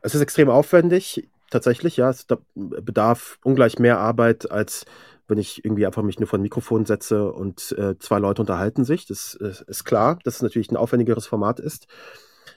es 0.02 0.16
ist 0.16 0.20
extrem 0.20 0.50
aufwendig. 0.50 1.28
Tatsächlich, 1.48 1.96
ja, 1.96 2.10
es 2.10 2.26
bedarf 2.54 3.38
ungleich 3.44 3.78
mehr 3.78 4.00
Arbeit 4.00 4.50
als 4.50 4.84
wenn 5.28 5.38
ich 5.38 5.62
irgendwie 5.62 5.84
einfach 5.84 6.02
mich 6.02 6.18
nur 6.18 6.26
vor 6.26 6.38
ein 6.38 6.42
Mikrofon 6.42 6.86
setze 6.86 7.30
und 7.30 7.72
äh, 7.78 7.98
zwei 7.98 8.18
Leute 8.18 8.40
unterhalten 8.40 8.86
sich. 8.86 9.04
Das 9.04 9.34
äh, 9.34 9.52
ist 9.66 9.84
klar, 9.84 10.18
dass 10.24 10.36
es 10.36 10.42
natürlich 10.42 10.70
ein 10.70 10.76
aufwendigeres 10.78 11.26
Format 11.26 11.60
ist. 11.60 11.86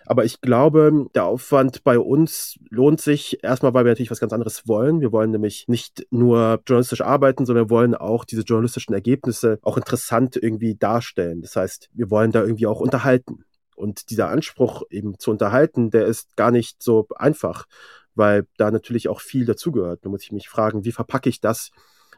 Aber 0.05 0.25
ich 0.25 0.41
glaube, 0.41 1.07
der 1.15 1.25
Aufwand 1.25 1.83
bei 1.83 1.99
uns 1.99 2.59
lohnt 2.69 3.01
sich 3.01 3.43
erstmal, 3.43 3.73
weil 3.73 3.85
wir 3.85 3.91
natürlich 3.91 4.11
was 4.11 4.19
ganz 4.19 4.33
anderes 4.33 4.67
wollen. 4.67 5.01
Wir 5.01 5.11
wollen 5.11 5.31
nämlich 5.31 5.67
nicht 5.67 6.05
nur 6.11 6.61
journalistisch 6.67 7.01
arbeiten, 7.01 7.45
sondern 7.45 7.65
wir 7.65 7.69
wollen 7.69 7.95
auch 7.95 8.25
diese 8.25 8.41
journalistischen 8.41 8.93
Ergebnisse 8.93 9.59
auch 9.63 9.77
interessant 9.77 10.35
irgendwie 10.35 10.75
darstellen. 10.75 11.41
Das 11.41 11.55
heißt, 11.55 11.89
wir 11.93 12.09
wollen 12.09 12.31
da 12.31 12.41
irgendwie 12.41 12.67
auch 12.67 12.79
unterhalten. 12.79 13.45
Und 13.75 14.09
dieser 14.11 14.29
Anspruch 14.29 14.83
eben 14.89 15.17
zu 15.17 15.31
unterhalten, 15.31 15.89
der 15.89 16.05
ist 16.05 16.35
gar 16.35 16.51
nicht 16.51 16.83
so 16.83 17.07
einfach, 17.15 17.65
weil 18.13 18.45
da 18.57 18.69
natürlich 18.69 19.09
auch 19.09 19.21
viel 19.21 19.45
dazugehört. 19.45 20.05
Da 20.05 20.09
muss 20.09 20.23
ich 20.23 20.31
mich 20.31 20.49
fragen, 20.49 20.85
wie 20.85 20.91
verpacke 20.91 21.29
ich 21.29 21.41
das, 21.41 21.71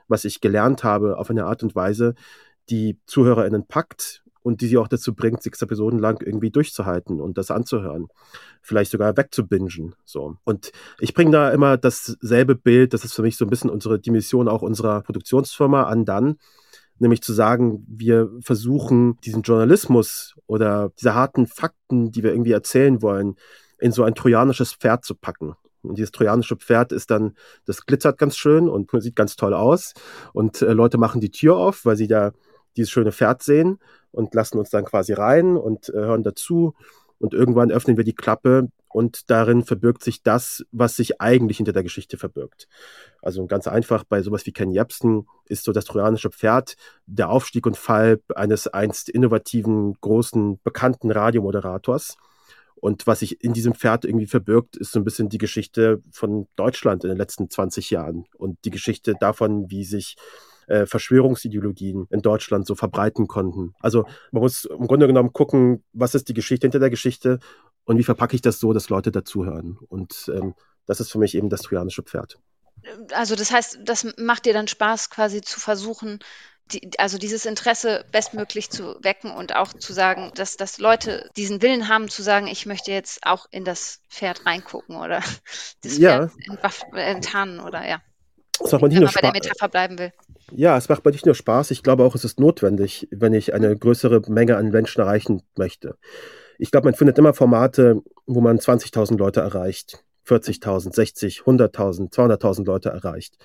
was 0.07 0.25
ich 0.25 0.41
gelernt 0.41 0.83
habe, 0.83 1.17
auf 1.17 1.29
eine 1.29 1.45
Art 1.45 1.63
und 1.63 1.75
Weise, 1.75 2.15
die 2.69 2.97
ZuhörerInnen 3.05 3.65
packt, 3.67 4.22
und 4.43 4.61
die 4.61 4.67
sie 4.67 4.77
auch 4.77 4.89
dazu 4.89 5.15
bringt, 5.15 5.41
sechs 5.41 5.61
Episoden 5.61 5.99
lang 5.99 6.21
irgendwie 6.21 6.51
durchzuhalten 6.51 7.19
und 7.19 7.37
das 7.37 7.49
anzuhören. 7.49 8.09
Vielleicht 8.61 8.91
sogar 8.91 9.17
wegzubingen. 9.17 9.95
So. 10.03 10.35
Und 10.43 10.71
ich 10.99 11.13
bringe 11.13 11.31
da 11.31 11.49
immer 11.49 11.77
dasselbe 11.77 12.55
Bild, 12.55 12.93
das 12.93 13.05
ist 13.05 13.13
für 13.13 13.23
mich 13.23 13.37
so 13.37 13.45
ein 13.45 13.49
bisschen 13.49 13.69
unsere, 13.69 13.99
die 13.99 14.11
Mission 14.11 14.47
auch 14.47 14.61
unserer 14.61 15.01
Produktionsfirma 15.01 15.83
an 15.83 16.05
dann, 16.05 16.35
nämlich 16.99 17.21
zu 17.21 17.33
sagen, 17.33 17.85
wir 17.87 18.29
versuchen 18.41 19.17
diesen 19.21 19.41
Journalismus 19.41 20.35
oder 20.45 20.91
diese 20.99 21.15
harten 21.15 21.47
Fakten, 21.47 22.11
die 22.11 22.21
wir 22.21 22.31
irgendwie 22.31 22.51
erzählen 22.51 23.01
wollen, 23.01 23.35
in 23.79 23.91
so 23.91 24.03
ein 24.03 24.13
trojanisches 24.13 24.73
Pferd 24.73 25.05
zu 25.05 25.15
packen. 25.15 25.55
Und 25.81 25.97
dieses 25.97 26.11
trojanische 26.11 26.55
Pferd 26.55 26.91
ist 26.91 27.11
dann, 27.11 27.35
das 27.65 27.85
glitzert 27.85 28.17
ganz 28.17 28.37
schön 28.37 28.69
und 28.69 28.89
sieht 29.01 29.15
ganz 29.15 29.35
toll 29.35 29.53
aus. 29.53 29.93
Und 30.31 30.61
äh, 30.61 30.71
Leute 30.71 30.97
machen 30.97 31.19
die 31.19 31.31
Tür 31.31 31.57
auf, 31.57 31.85
weil 31.85 31.97
sie 31.97 32.07
da 32.07 32.31
dieses 32.77 32.89
schöne 32.89 33.11
Pferd 33.11 33.43
sehen 33.43 33.79
und 34.13 34.33
lassen 34.33 34.57
uns 34.57 34.69
dann 34.69 34.85
quasi 34.85 35.11
rein 35.13 35.57
und 35.57 35.89
äh, 35.89 35.93
hören 35.93 36.23
dazu. 36.23 36.73
Und 37.19 37.33
irgendwann 37.33 37.71
öffnen 37.71 37.97
wir 37.97 38.03
die 38.03 38.15
Klappe 38.15 38.69
und 38.89 39.29
darin 39.29 39.63
verbirgt 39.63 40.03
sich 40.03 40.23
das, 40.23 40.65
was 40.71 40.95
sich 40.95 41.19
eigentlich 41.19 41.57
hinter 41.57 41.73
der 41.73 41.83
Geschichte 41.83 42.17
verbirgt. 42.17 42.67
Also 43.21 43.45
ganz 43.47 43.67
einfach, 43.67 44.03
bei 44.03 44.21
sowas 44.21 44.45
wie 44.45 44.51
Ken 44.51 44.71
Jebsen 44.71 45.27
ist 45.45 45.63
so 45.63 45.71
das 45.71 45.85
trojanische 45.85 46.29
Pferd 46.29 46.75
der 47.05 47.29
Aufstieg 47.29 47.65
und 47.65 47.77
Fall 47.77 48.21
eines 48.35 48.67
einst 48.67 49.09
innovativen, 49.09 49.95
großen, 49.99 50.59
bekannten 50.63 51.11
Radiomoderators. 51.11 52.17
Und 52.75 53.07
was 53.07 53.19
sich 53.19 53.41
in 53.41 53.53
diesem 53.53 53.73
Pferd 53.73 54.03
irgendwie 54.03 54.27
verbirgt, 54.27 54.75
ist 54.75 54.91
so 54.91 54.99
ein 54.99 55.05
bisschen 55.05 55.29
die 55.29 55.37
Geschichte 55.37 56.01
von 56.11 56.47
Deutschland 56.57 57.03
in 57.05 57.09
den 57.09 57.17
letzten 57.17 57.49
20 57.49 57.89
Jahren 57.89 58.25
und 58.37 58.59
die 58.65 58.71
Geschichte 58.71 59.15
davon, 59.19 59.71
wie 59.71 59.85
sich 59.85 60.17
äh, 60.67 60.85
Verschwörungsideologien 60.85 62.07
in 62.09 62.21
Deutschland 62.21 62.65
so 62.65 62.75
verbreiten 62.75 63.27
konnten. 63.27 63.73
Also 63.79 64.05
man 64.31 64.41
muss 64.43 64.65
im 64.65 64.87
Grunde 64.87 65.07
genommen 65.07 65.33
gucken, 65.33 65.83
was 65.93 66.15
ist 66.15 66.29
die 66.29 66.33
Geschichte 66.33 66.65
hinter 66.65 66.79
der 66.79 66.89
Geschichte 66.89 67.39
und 67.85 67.97
wie 67.97 68.03
verpacke 68.03 68.35
ich 68.35 68.41
das 68.41 68.59
so, 68.59 68.73
dass 68.73 68.89
Leute 68.89 69.11
dazuhören. 69.11 69.77
Und 69.89 70.31
ähm, 70.33 70.53
das 70.85 70.99
ist 70.99 71.11
für 71.11 71.19
mich 71.19 71.35
eben 71.35 71.49
das 71.49 71.61
trojanische 71.61 72.03
Pferd. 72.03 72.39
Also 73.13 73.35
das 73.35 73.51
heißt, 73.51 73.79
das 73.83 74.07
macht 74.17 74.45
dir 74.45 74.53
dann 74.53 74.67
Spaß, 74.67 75.09
quasi 75.09 75.41
zu 75.41 75.59
versuchen, 75.59 76.19
die, 76.71 76.91
also 76.97 77.17
dieses 77.17 77.45
Interesse 77.45 78.05
bestmöglich 78.11 78.69
zu 78.69 78.97
wecken 79.01 79.31
und 79.31 79.55
auch 79.55 79.73
zu 79.73 79.93
sagen, 79.93 80.31
dass, 80.35 80.57
dass 80.57 80.79
Leute 80.79 81.29
diesen 81.35 81.61
Willen 81.61 81.87
haben 81.87 82.09
zu 82.09 82.23
sagen, 82.23 82.47
ich 82.47 82.65
möchte 82.65 82.91
jetzt 82.91 83.25
auch 83.25 83.45
in 83.51 83.65
das 83.65 83.99
Pferd 84.09 84.45
reingucken 84.45 84.95
oder 84.95 85.21
das 85.81 85.97
Pferd 85.97 86.31
ja. 86.47 86.97
enttarnen 86.97 87.59
oder 87.59 87.87
ja. 87.87 88.01
Das 88.63 88.71
macht 88.71 88.81
man 88.81 88.89
nicht 88.89 88.99
nur 88.99 89.11
bei 89.11 89.21
der 89.21 89.31
Metapher 89.31 89.69
bleiben 89.69 89.99
will. 89.99 90.11
Ja, 90.51 90.77
es 90.77 90.89
macht 90.89 91.03
mir 91.05 91.11
nicht 91.11 91.25
nur 91.25 91.35
Spaß, 91.35 91.71
ich 91.71 91.83
glaube 91.83 92.03
auch, 92.03 92.15
es 92.15 92.23
ist 92.23 92.39
notwendig, 92.39 93.07
wenn 93.11 93.33
ich 93.33 93.53
eine 93.53 93.75
größere 93.75 94.21
Menge 94.27 94.57
an 94.57 94.69
Menschen 94.69 95.01
erreichen 95.01 95.41
möchte. 95.57 95.97
Ich 96.59 96.71
glaube, 96.71 96.85
man 96.85 96.93
findet 96.93 97.17
immer 97.17 97.33
Formate, 97.33 98.01
wo 98.25 98.41
man 98.41 98.57
20.000 98.57 99.17
Leute 99.17 99.41
erreicht, 99.41 100.03
40.000, 100.27 100.93
60, 100.93 101.41
100.000, 101.41 102.13
200.000 102.13 102.65
Leute 102.65 102.89
erreicht. 102.89 103.37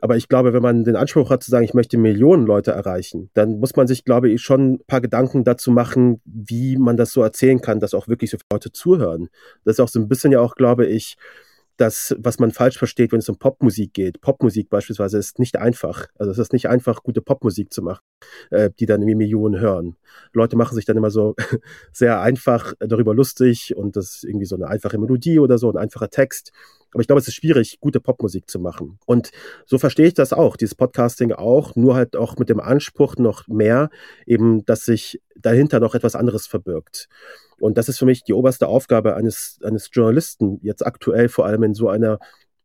Aber 0.00 0.16
ich 0.16 0.28
glaube, 0.28 0.52
wenn 0.52 0.62
man 0.62 0.84
den 0.84 0.96
Anspruch 0.96 1.30
hat 1.30 1.42
zu 1.42 1.50
sagen, 1.50 1.64
ich 1.64 1.74
möchte 1.74 1.98
Millionen 1.98 2.46
Leute 2.46 2.70
erreichen, 2.70 3.30
dann 3.34 3.58
muss 3.58 3.74
man 3.74 3.88
sich, 3.88 4.04
glaube 4.04 4.30
ich, 4.30 4.42
schon 4.42 4.74
ein 4.74 4.84
paar 4.86 5.00
Gedanken 5.00 5.42
dazu 5.42 5.72
machen, 5.72 6.20
wie 6.24 6.76
man 6.76 6.96
das 6.96 7.12
so 7.12 7.22
erzählen 7.22 7.60
kann, 7.60 7.80
dass 7.80 7.94
auch 7.94 8.06
wirklich 8.06 8.30
so 8.30 8.36
viele 8.36 8.46
Leute 8.52 8.70
zuhören. 8.70 9.28
Das 9.64 9.74
ist 9.74 9.80
auch 9.80 9.88
so 9.88 9.98
ein 9.98 10.08
bisschen 10.08 10.30
ja 10.30 10.40
auch, 10.40 10.54
glaube 10.54 10.86
ich, 10.86 11.16
das, 11.78 12.14
was 12.18 12.38
man 12.38 12.50
falsch 12.50 12.76
versteht, 12.76 13.12
wenn 13.12 13.20
es 13.20 13.28
um 13.28 13.38
Popmusik 13.38 13.94
geht. 13.94 14.20
Popmusik 14.20 14.68
beispielsweise 14.68 15.16
ist 15.16 15.38
nicht 15.38 15.56
einfach. 15.56 16.08
Also 16.18 16.32
es 16.32 16.38
ist 16.38 16.52
nicht 16.52 16.68
einfach, 16.68 17.02
gute 17.02 17.22
Popmusik 17.22 17.72
zu 17.72 17.82
machen, 17.82 18.02
äh, 18.50 18.70
die 18.78 18.86
dann 18.86 19.00
irgendwie 19.00 19.14
Millionen 19.14 19.60
hören. 19.60 19.96
Leute 20.32 20.56
machen 20.56 20.74
sich 20.74 20.84
dann 20.84 20.96
immer 20.96 21.10
so 21.10 21.36
sehr 21.92 22.20
einfach 22.20 22.74
darüber 22.80 23.14
lustig 23.14 23.76
und 23.76 23.96
das 23.96 24.16
ist 24.16 24.24
irgendwie 24.24 24.46
so 24.46 24.56
eine 24.56 24.66
einfache 24.66 24.98
Melodie 24.98 25.38
oder 25.38 25.56
so, 25.56 25.70
ein 25.70 25.76
einfacher 25.76 26.10
Text. 26.10 26.52
Aber 26.92 27.00
ich 27.00 27.06
glaube, 27.06 27.20
es 27.20 27.28
ist 27.28 27.34
schwierig, 27.34 27.78
gute 27.80 28.00
Popmusik 28.00 28.50
zu 28.50 28.58
machen. 28.58 28.98
Und 29.06 29.30
so 29.66 29.78
verstehe 29.78 30.06
ich 30.08 30.14
das 30.14 30.32
auch, 30.32 30.56
dieses 30.56 30.74
Podcasting 30.74 31.32
auch, 31.32 31.76
nur 31.76 31.94
halt 31.94 32.16
auch 32.16 32.36
mit 32.38 32.48
dem 32.48 32.60
Anspruch 32.60 33.16
noch 33.16 33.46
mehr, 33.46 33.90
eben, 34.26 34.64
dass 34.64 34.84
sich 34.84 35.20
dahinter 35.36 35.80
noch 35.80 35.94
etwas 35.94 36.16
anderes 36.16 36.46
verbirgt. 36.46 37.08
Und 37.60 37.78
das 37.78 37.88
ist 37.88 37.98
für 37.98 38.06
mich 38.06 38.24
die 38.24 38.34
oberste 38.34 38.68
Aufgabe 38.68 39.16
eines, 39.16 39.58
eines 39.62 39.90
Journalisten, 39.92 40.58
jetzt 40.62 40.86
aktuell 40.86 41.28
vor 41.28 41.46
allem 41.46 41.62
in 41.62 41.74
so 41.74 41.88
einer 41.88 42.18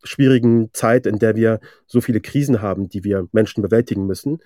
schwierigen 0.03 0.69
Zeit, 0.73 1.05
in 1.05 1.19
der 1.19 1.35
wir 1.35 1.59
so 1.87 2.01
viele 2.01 2.21
Krisen 2.21 2.61
haben, 2.61 2.89
die 2.89 3.03
wir 3.03 3.27
Menschen 3.31 3.61
bewältigen 3.61 4.05
müssen. 4.05 4.39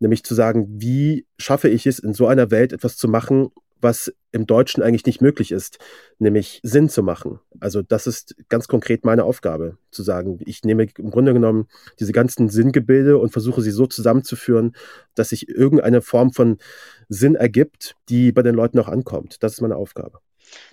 Nämlich 0.00 0.24
zu 0.24 0.34
sagen, 0.34 0.66
wie 0.68 1.26
schaffe 1.38 1.68
ich 1.68 1.86
es, 1.86 1.98
in 1.98 2.14
so 2.14 2.26
einer 2.26 2.50
Welt 2.50 2.72
etwas 2.72 2.96
zu 2.96 3.08
machen, 3.08 3.50
was 3.84 4.12
im 4.32 4.46
Deutschen 4.48 4.82
eigentlich 4.82 5.06
nicht 5.06 5.20
möglich 5.20 5.52
ist, 5.52 5.78
nämlich 6.18 6.58
Sinn 6.64 6.88
zu 6.88 7.04
machen. 7.04 7.38
Also 7.60 7.82
das 7.82 8.08
ist 8.08 8.34
ganz 8.48 8.66
konkret 8.66 9.04
meine 9.04 9.22
Aufgabe, 9.22 9.78
zu 9.92 10.02
sagen, 10.02 10.40
ich 10.44 10.64
nehme 10.64 10.88
im 10.98 11.10
Grunde 11.10 11.32
genommen 11.32 11.68
diese 12.00 12.12
ganzen 12.12 12.48
Sinngebilde 12.48 13.16
und 13.18 13.30
versuche 13.30 13.62
sie 13.62 13.70
so 13.70 13.86
zusammenzuführen, 13.86 14.74
dass 15.14 15.28
sich 15.28 15.48
irgendeine 15.48 16.02
Form 16.02 16.32
von 16.32 16.58
Sinn 17.08 17.36
ergibt, 17.36 17.94
die 18.08 18.32
bei 18.32 18.42
den 18.42 18.56
Leuten 18.56 18.80
auch 18.80 18.88
ankommt. 18.88 19.42
Das 19.44 19.52
ist 19.52 19.60
meine 19.60 19.76
Aufgabe. 19.76 20.18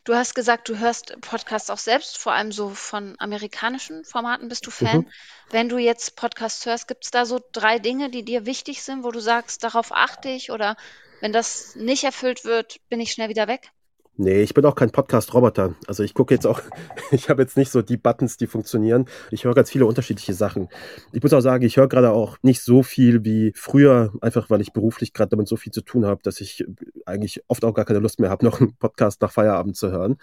Du 0.03 0.15
hast 0.15 0.33
gesagt, 0.33 0.69
du 0.69 0.79
hörst 0.79 1.19
Podcasts 1.21 1.69
auch 1.69 1.77
selbst, 1.77 2.17
vor 2.17 2.33
allem 2.33 2.51
so 2.51 2.69
von 2.69 3.15
amerikanischen 3.19 4.03
Formaten 4.05 4.47
bist 4.47 4.65
du 4.65 4.71
Fan. 4.71 4.99
Mhm. 4.99 5.07
Wenn 5.49 5.69
du 5.69 5.77
jetzt 5.77 6.15
Podcasts 6.15 6.65
hörst, 6.65 6.87
gibt 6.87 7.05
es 7.05 7.11
da 7.11 7.25
so 7.25 7.39
drei 7.51 7.79
Dinge, 7.79 8.09
die 8.09 8.23
dir 8.23 8.45
wichtig 8.45 8.83
sind, 8.83 9.03
wo 9.03 9.11
du 9.11 9.19
sagst, 9.19 9.63
darauf 9.63 9.91
achte 9.91 10.29
ich 10.29 10.51
oder 10.51 10.75
wenn 11.21 11.31
das 11.31 11.75
nicht 11.75 12.03
erfüllt 12.03 12.43
wird, 12.43 12.77
bin 12.89 12.99
ich 12.99 13.11
schnell 13.11 13.29
wieder 13.29 13.47
weg? 13.47 13.71
Nee, 14.17 14.41
ich 14.41 14.53
bin 14.53 14.65
auch 14.65 14.75
kein 14.75 14.91
Podcast-Roboter. 14.91 15.75
Also 15.87 16.03
ich 16.03 16.13
gucke 16.13 16.33
jetzt 16.33 16.45
auch, 16.45 16.61
ich 17.11 17.29
habe 17.29 17.41
jetzt 17.41 17.55
nicht 17.57 17.71
so 17.71 17.81
die 17.81 17.97
Buttons, 17.97 18.37
die 18.37 18.45
funktionieren. 18.45 19.05
Ich 19.31 19.45
höre 19.45 19.53
ganz 19.53 19.71
viele 19.71 19.85
unterschiedliche 19.85 20.33
Sachen. 20.33 20.67
Ich 21.13 21.23
muss 21.23 21.33
auch 21.33 21.39
sagen, 21.39 21.65
ich 21.65 21.77
höre 21.77 21.87
gerade 21.87 22.11
auch 22.11 22.37
nicht 22.41 22.61
so 22.61 22.83
viel 22.83 23.23
wie 23.23 23.53
früher, 23.55 24.11
einfach 24.21 24.49
weil 24.49 24.61
ich 24.61 24.73
beruflich 24.73 25.13
gerade 25.13 25.29
damit 25.29 25.47
so 25.47 25.55
viel 25.55 25.71
zu 25.71 25.81
tun 25.81 26.05
habe, 26.05 26.21
dass 26.23 26.41
ich 26.41 26.65
eigentlich 27.05 27.43
oft 27.47 27.63
auch 27.63 27.73
gar 27.73 27.85
keine 27.85 27.99
Lust 27.99 28.19
mehr 28.19 28.29
habe, 28.29 28.45
noch 28.45 28.59
einen 28.59 28.75
Podcast 28.75 29.21
nach 29.21 29.31
Feierabend 29.31 29.77
zu 29.77 29.91
hören. 29.91 30.17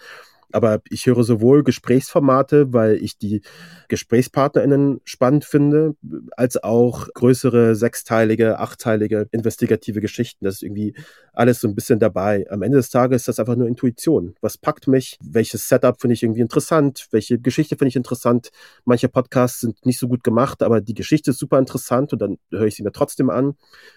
Aber 0.51 0.81
ich 0.89 1.05
höre 1.05 1.23
sowohl 1.23 1.63
Gesprächsformate, 1.63 2.73
weil 2.73 2.95
ich 2.95 3.17
die 3.17 3.41
GesprächspartnerInnen 3.87 5.01
spannend 5.03 5.45
finde, 5.45 5.95
als 6.35 6.61
auch 6.61 7.07
größere 7.13 7.75
sechsteilige, 7.75 8.59
achtteilige 8.59 9.27
investigative 9.31 10.01
Geschichten. 10.01 10.45
Das 10.45 10.55
ist 10.55 10.63
irgendwie 10.63 10.95
alles 11.33 11.59
so 11.61 11.67
ein 11.67 11.75
bisschen 11.75 11.99
dabei. 11.99 12.45
Am 12.49 12.61
Ende 12.61 12.77
des 12.77 12.89
Tages 12.89 13.21
ist 13.21 13.27
das 13.27 13.39
einfach 13.39 13.55
nur 13.55 13.67
Intuition. 13.67 14.35
Was 14.41 14.57
packt 14.57 14.87
mich? 14.87 15.17
Welches 15.23 15.67
Setup 15.67 15.99
finde 15.99 16.13
ich 16.13 16.23
irgendwie 16.23 16.41
interessant? 16.41 17.07
Welche 17.11 17.39
Geschichte 17.39 17.75
finde 17.75 17.89
ich 17.89 17.95
interessant? 17.95 18.49
Manche 18.85 19.07
Podcasts 19.07 19.61
sind 19.61 19.85
nicht 19.85 19.99
so 19.99 20.07
gut 20.07 20.23
gemacht, 20.23 20.63
aber 20.63 20.81
die 20.81 20.93
Geschichte 20.93 21.31
ist 21.31 21.39
super 21.39 21.59
interessant 21.59 22.13
und 22.13 22.21
dann 22.21 22.37
höre 22.51 22.65
ich 22.65 22.75
sie 22.75 22.83
mir 22.83 22.91
trotzdem 22.91 23.29
an. 23.29 23.55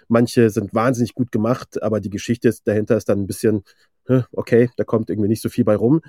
Manche 0.08 0.50
sind 0.50 0.74
wahnsinnig 0.74 1.14
gut 1.14 1.32
gemacht, 1.32 1.82
aber 1.82 2.00
die 2.00 2.10
Geschichte 2.10 2.52
dahinter 2.64 2.96
ist 2.96 3.08
dann 3.08 3.20
ein 3.20 3.26
bisschen 3.26 3.64
okay, 4.32 4.70
da 4.76 4.84
kommt 4.84 5.10
irgendwie 5.10 5.28
nicht 5.28 5.42
so 5.42 5.48
viel 5.48 5.64
bei 5.64 5.76
rum. 5.76 6.00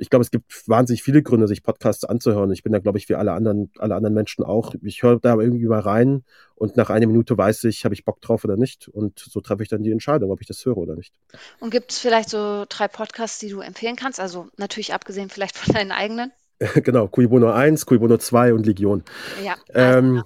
Ich 0.00 0.10
glaube, 0.10 0.22
es 0.22 0.30
gibt 0.30 0.68
wahnsinnig 0.68 1.02
viele 1.02 1.22
Gründe, 1.22 1.48
sich 1.48 1.64
Podcasts 1.64 2.04
anzuhören. 2.04 2.52
Ich 2.52 2.62
bin 2.62 2.72
da, 2.72 2.78
glaube 2.78 2.98
ich, 2.98 3.08
wie 3.08 3.16
alle 3.16 3.32
anderen, 3.32 3.72
alle 3.78 3.96
anderen 3.96 4.14
Menschen 4.14 4.44
auch. 4.44 4.74
Ich 4.82 5.02
höre 5.02 5.18
da 5.18 5.34
irgendwie 5.34 5.66
mal 5.66 5.80
rein 5.80 6.24
und 6.54 6.76
nach 6.76 6.88
einer 6.88 7.08
Minute 7.08 7.36
weiß 7.36 7.64
ich, 7.64 7.84
habe 7.84 7.94
ich 7.94 8.04
Bock 8.04 8.20
drauf 8.20 8.44
oder 8.44 8.56
nicht. 8.56 8.86
Und 8.86 9.18
so 9.18 9.40
treffe 9.40 9.64
ich 9.64 9.68
dann 9.68 9.82
die 9.82 9.90
Entscheidung, 9.90 10.30
ob 10.30 10.40
ich 10.40 10.46
das 10.46 10.64
höre 10.64 10.76
oder 10.76 10.94
nicht. 10.94 11.14
Und 11.58 11.70
gibt 11.70 11.90
es 11.90 11.98
vielleicht 11.98 12.30
so 12.30 12.64
drei 12.68 12.86
Podcasts, 12.86 13.40
die 13.40 13.48
du 13.48 13.60
empfehlen 13.60 13.96
kannst? 13.96 14.20
Also 14.20 14.46
natürlich 14.56 14.94
abgesehen 14.94 15.30
vielleicht 15.30 15.56
von 15.56 15.74
deinen 15.74 15.90
eigenen? 15.90 16.30
genau, 16.82 17.08
Cui 17.08 17.26
Bono 17.26 17.50
1, 17.50 17.86
Cui 17.86 17.98
Bono 17.98 18.18
2 18.18 18.54
und 18.54 18.66
Legion. 18.66 19.02
Ja. 19.44 19.56
Ähm, 19.74 20.22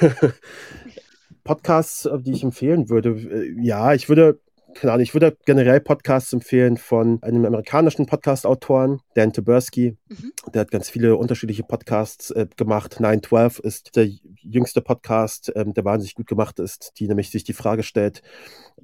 Podcasts, 1.44 2.08
die 2.20 2.32
ich 2.32 2.44
empfehlen 2.44 2.88
würde, 2.88 3.10
äh, 3.10 3.54
ja, 3.60 3.94
ich 3.94 4.08
würde 4.08 4.40
keine 4.74 4.92
Ahnung, 4.92 5.02
ich 5.02 5.14
würde 5.14 5.36
generell 5.44 5.80
Podcasts 5.80 6.32
empfehlen 6.32 6.76
von 6.76 7.22
einem 7.22 7.44
amerikanischen 7.44 8.06
Podcast-Autoren, 8.06 9.00
Dan 9.14 9.32
Taberski. 9.32 9.96
Mhm. 10.08 10.32
Der 10.52 10.62
hat 10.62 10.70
ganz 10.70 10.88
viele 10.88 11.16
unterschiedliche 11.16 11.62
Podcasts 11.62 12.30
äh, 12.30 12.46
gemacht. 12.56 13.00
912 13.00 13.58
ist 13.60 13.96
der 13.96 14.08
jüngste 14.42 14.80
Podcast, 14.80 15.52
ähm, 15.54 15.74
der 15.74 15.84
wahnsinnig 15.84 16.14
gut 16.14 16.26
gemacht 16.26 16.58
ist, 16.58 16.92
die 16.98 17.08
nämlich 17.08 17.30
sich 17.30 17.44
die 17.44 17.52
Frage 17.52 17.82
stellt, 17.82 18.22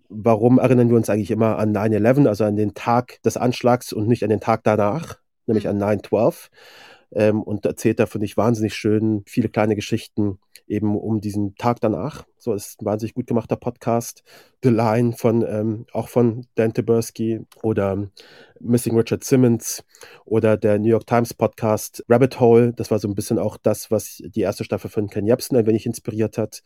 warum 0.08 0.58
erinnern 0.58 0.88
wir 0.88 0.96
uns 0.96 1.10
eigentlich 1.10 1.30
immer 1.30 1.58
an 1.58 1.74
9-11, 1.74 2.28
also 2.28 2.44
an 2.44 2.56
den 2.56 2.74
Tag 2.74 3.22
des 3.22 3.36
Anschlags 3.36 3.92
und 3.92 4.08
nicht 4.08 4.22
an 4.22 4.30
den 4.30 4.40
Tag 4.40 4.62
danach, 4.64 5.18
nämlich 5.46 5.64
mhm. 5.64 5.82
an 5.82 6.00
9-12. 6.00 6.48
Ähm, 7.12 7.42
und 7.42 7.64
erzählt 7.64 8.00
da, 8.00 8.06
finde 8.06 8.26
ich, 8.26 8.36
wahnsinnig 8.36 8.74
schön 8.74 9.22
viele 9.26 9.48
kleine 9.48 9.76
Geschichten 9.76 10.38
eben 10.66 10.96
um 10.96 11.20
diesen 11.20 11.54
Tag 11.56 11.80
danach. 11.80 12.26
So 12.38 12.52
ist 12.52 12.80
ein 12.80 12.86
wahnsinnig 12.86 13.14
gut 13.14 13.26
gemachter 13.26 13.56
Podcast. 13.56 14.22
The 14.62 14.70
Line 14.70 15.12
von, 15.12 15.44
ähm, 15.46 15.86
auch 15.92 16.08
von 16.08 16.46
Dan 16.56 16.72
Taberski 16.72 17.40
oder 17.62 18.08
Missing 18.58 18.96
Richard 18.96 19.22
Simmons 19.22 19.84
oder 20.24 20.56
der 20.56 20.78
New 20.78 20.88
York 20.88 21.06
Times 21.06 21.34
Podcast 21.34 22.04
Rabbit 22.08 22.40
Hole. 22.40 22.72
Das 22.72 22.90
war 22.90 22.98
so 22.98 23.08
ein 23.08 23.14
bisschen 23.14 23.38
auch 23.38 23.56
das, 23.56 23.90
was 23.90 24.22
die 24.24 24.40
erste 24.40 24.64
Staffel 24.64 24.90
von 24.90 25.08
Ken 25.08 25.26
Jebsen 25.26 25.56
ein 25.56 25.66
wenig 25.66 25.86
inspiriert 25.86 26.38
hat, 26.38 26.62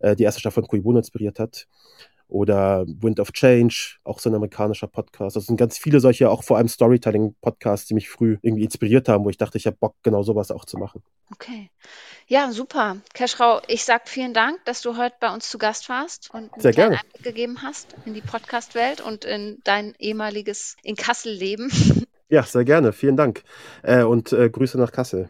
äh, 0.00 0.16
die 0.16 0.24
erste 0.24 0.40
Staffel 0.40 0.62
von 0.62 0.68
Kuibuno 0.68 0.98
inspiriert 0.98 1.38
hat 1.38 1.68
oder 2.32 2.84
Wind 2.86 3.20
of 3.20 3.32
Change, 3.32 3.98
auch 4.04 4.18
so 4.18 4.30
ein 4.30 4.34
amerikanischer 4.34 4.86
Podcast. 4.86 5.36
Das 5.36 5.46
sind 5.46 5.56
ganz 5.56 5.78
viele 5.78 6.00
solche, 6.00 6.30
auch 6.30 6.42
vor 6.42 6.56
allem 6.56 6.68
Storytelling-Podcasts, 6.68 7.86
die 7.86 7.94
mich 7.94 8.08
früh 8.08 8.38
irgendwie 8.42 8.64
inspiriert 8.64 9.08
haben, 9.08 9.24
wo 9.24 9.30
ich 9.30 9.36
dachte, 9.36 9.58
ich 9.58 9.66
habe 9.66 9.76
Bock, 9.78 9.96
genau 10.02 10.22
sowas 10.22 10.50
auch 10.50 10.64
zu 10.64 10.78
machen. 10.78 11.02
Okay. 11.30 11.70
Ja, 12.26 12.50
super. 12.50 12.96
Keschrau, 13.14 13.60
ich 13.68 13.84
sage 13.84 14.04
vielen 14.06 14.34
Dank, 14.34 14.64
dass 14.64 14.80
du 14.80 14.96
heute 14.96 15.16
bei 15.20 15.32
uns 15.32 15.48
zu 15.48 15.58
Gast 15.58 15.88
warst 15.88 16.30
und 16.32 16.52
einen 16.52 16.62
Sehr 16.62 16.72
gerne. 16.72 16.98
Einblick 16.98 17.22
gegeben 17.22 17.62
hast 17.62 17.94
in 18.06 18.14
die 18.14 18.22
Podcast-Welt 18.22 19.00
und 19.00 19.24
in 19.24 19.60
dein 19.64 19.94
ehemaliges 19.98 20.76
in 20.82 20.96
Kassel-Leben. 20.96 21.70
Ja, 22.28 22.42
sehr 22.44 22.64
gerne. 22.64 22.94
Vielen 22.94 23.18
Dank. 23.18 23.42
Äh, 23.82 24.04
und 24.04 24.32
äh, 24.32 24.48
Grüße 24.48 24.78
nach 24.78 24.90
Kassel. 24.90 25.28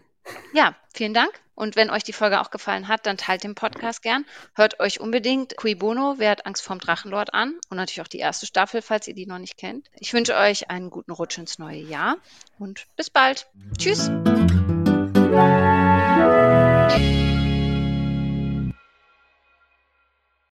Ja, 0.55 0.77
vielen 0.95 1.15
Dank. 1.15 1.33
Und 1.55 1.77
wenn 1.77 1.91
euch 1.91 2.03
die 2.03 2.13
Folge 2.13 2.41
auch 2.41 2.51
gefallen 2.51 2.89
hat, 2.89 3.07
dann 3.07 3.17
teilt 3.17 3.45
den 3.45 3.55
Podcast 3.55 4.03
gern. 4.03 4.25
Hört 4.55 4.81
euch 4.81 5.01
unbedingt 5.01 5.57
Cui 5.57 5.75
Bono, 5.75 6.15
wer 6.19 6.31
hat 6.31 6.47
Angst 6.47 6.63
vorm 6.63 6.79
Drachenlord 6.79 7.35
an 7.35 7.55
und 7.69 7.77
natürlich 7.77 8.01
auch 8.01 8.09
die 8.09 8.19
erste 8.19 8.47
Staffel, 8.47 8.83
falls 8.83 9.07
ihr 9.09 9.15
die 9.15 9.27
noch 9.27 9.39
nicht 9.39 9.57
kennt. 9.57 9.89
Ich 9.99 10.13
wünsche 10.13 10.37
euch 10.37 10.71
einen 10.71 10.91
guten 10.91 11.13
Rutsch 11.13 11.39
ins 11.39 11.59
neue 11.59 11.81
Jahr 11.81 12.17
und 12.59 12.87
bis 12.97 13.11
bald. 13.11 13.47
Tschüss. 13.79 14.11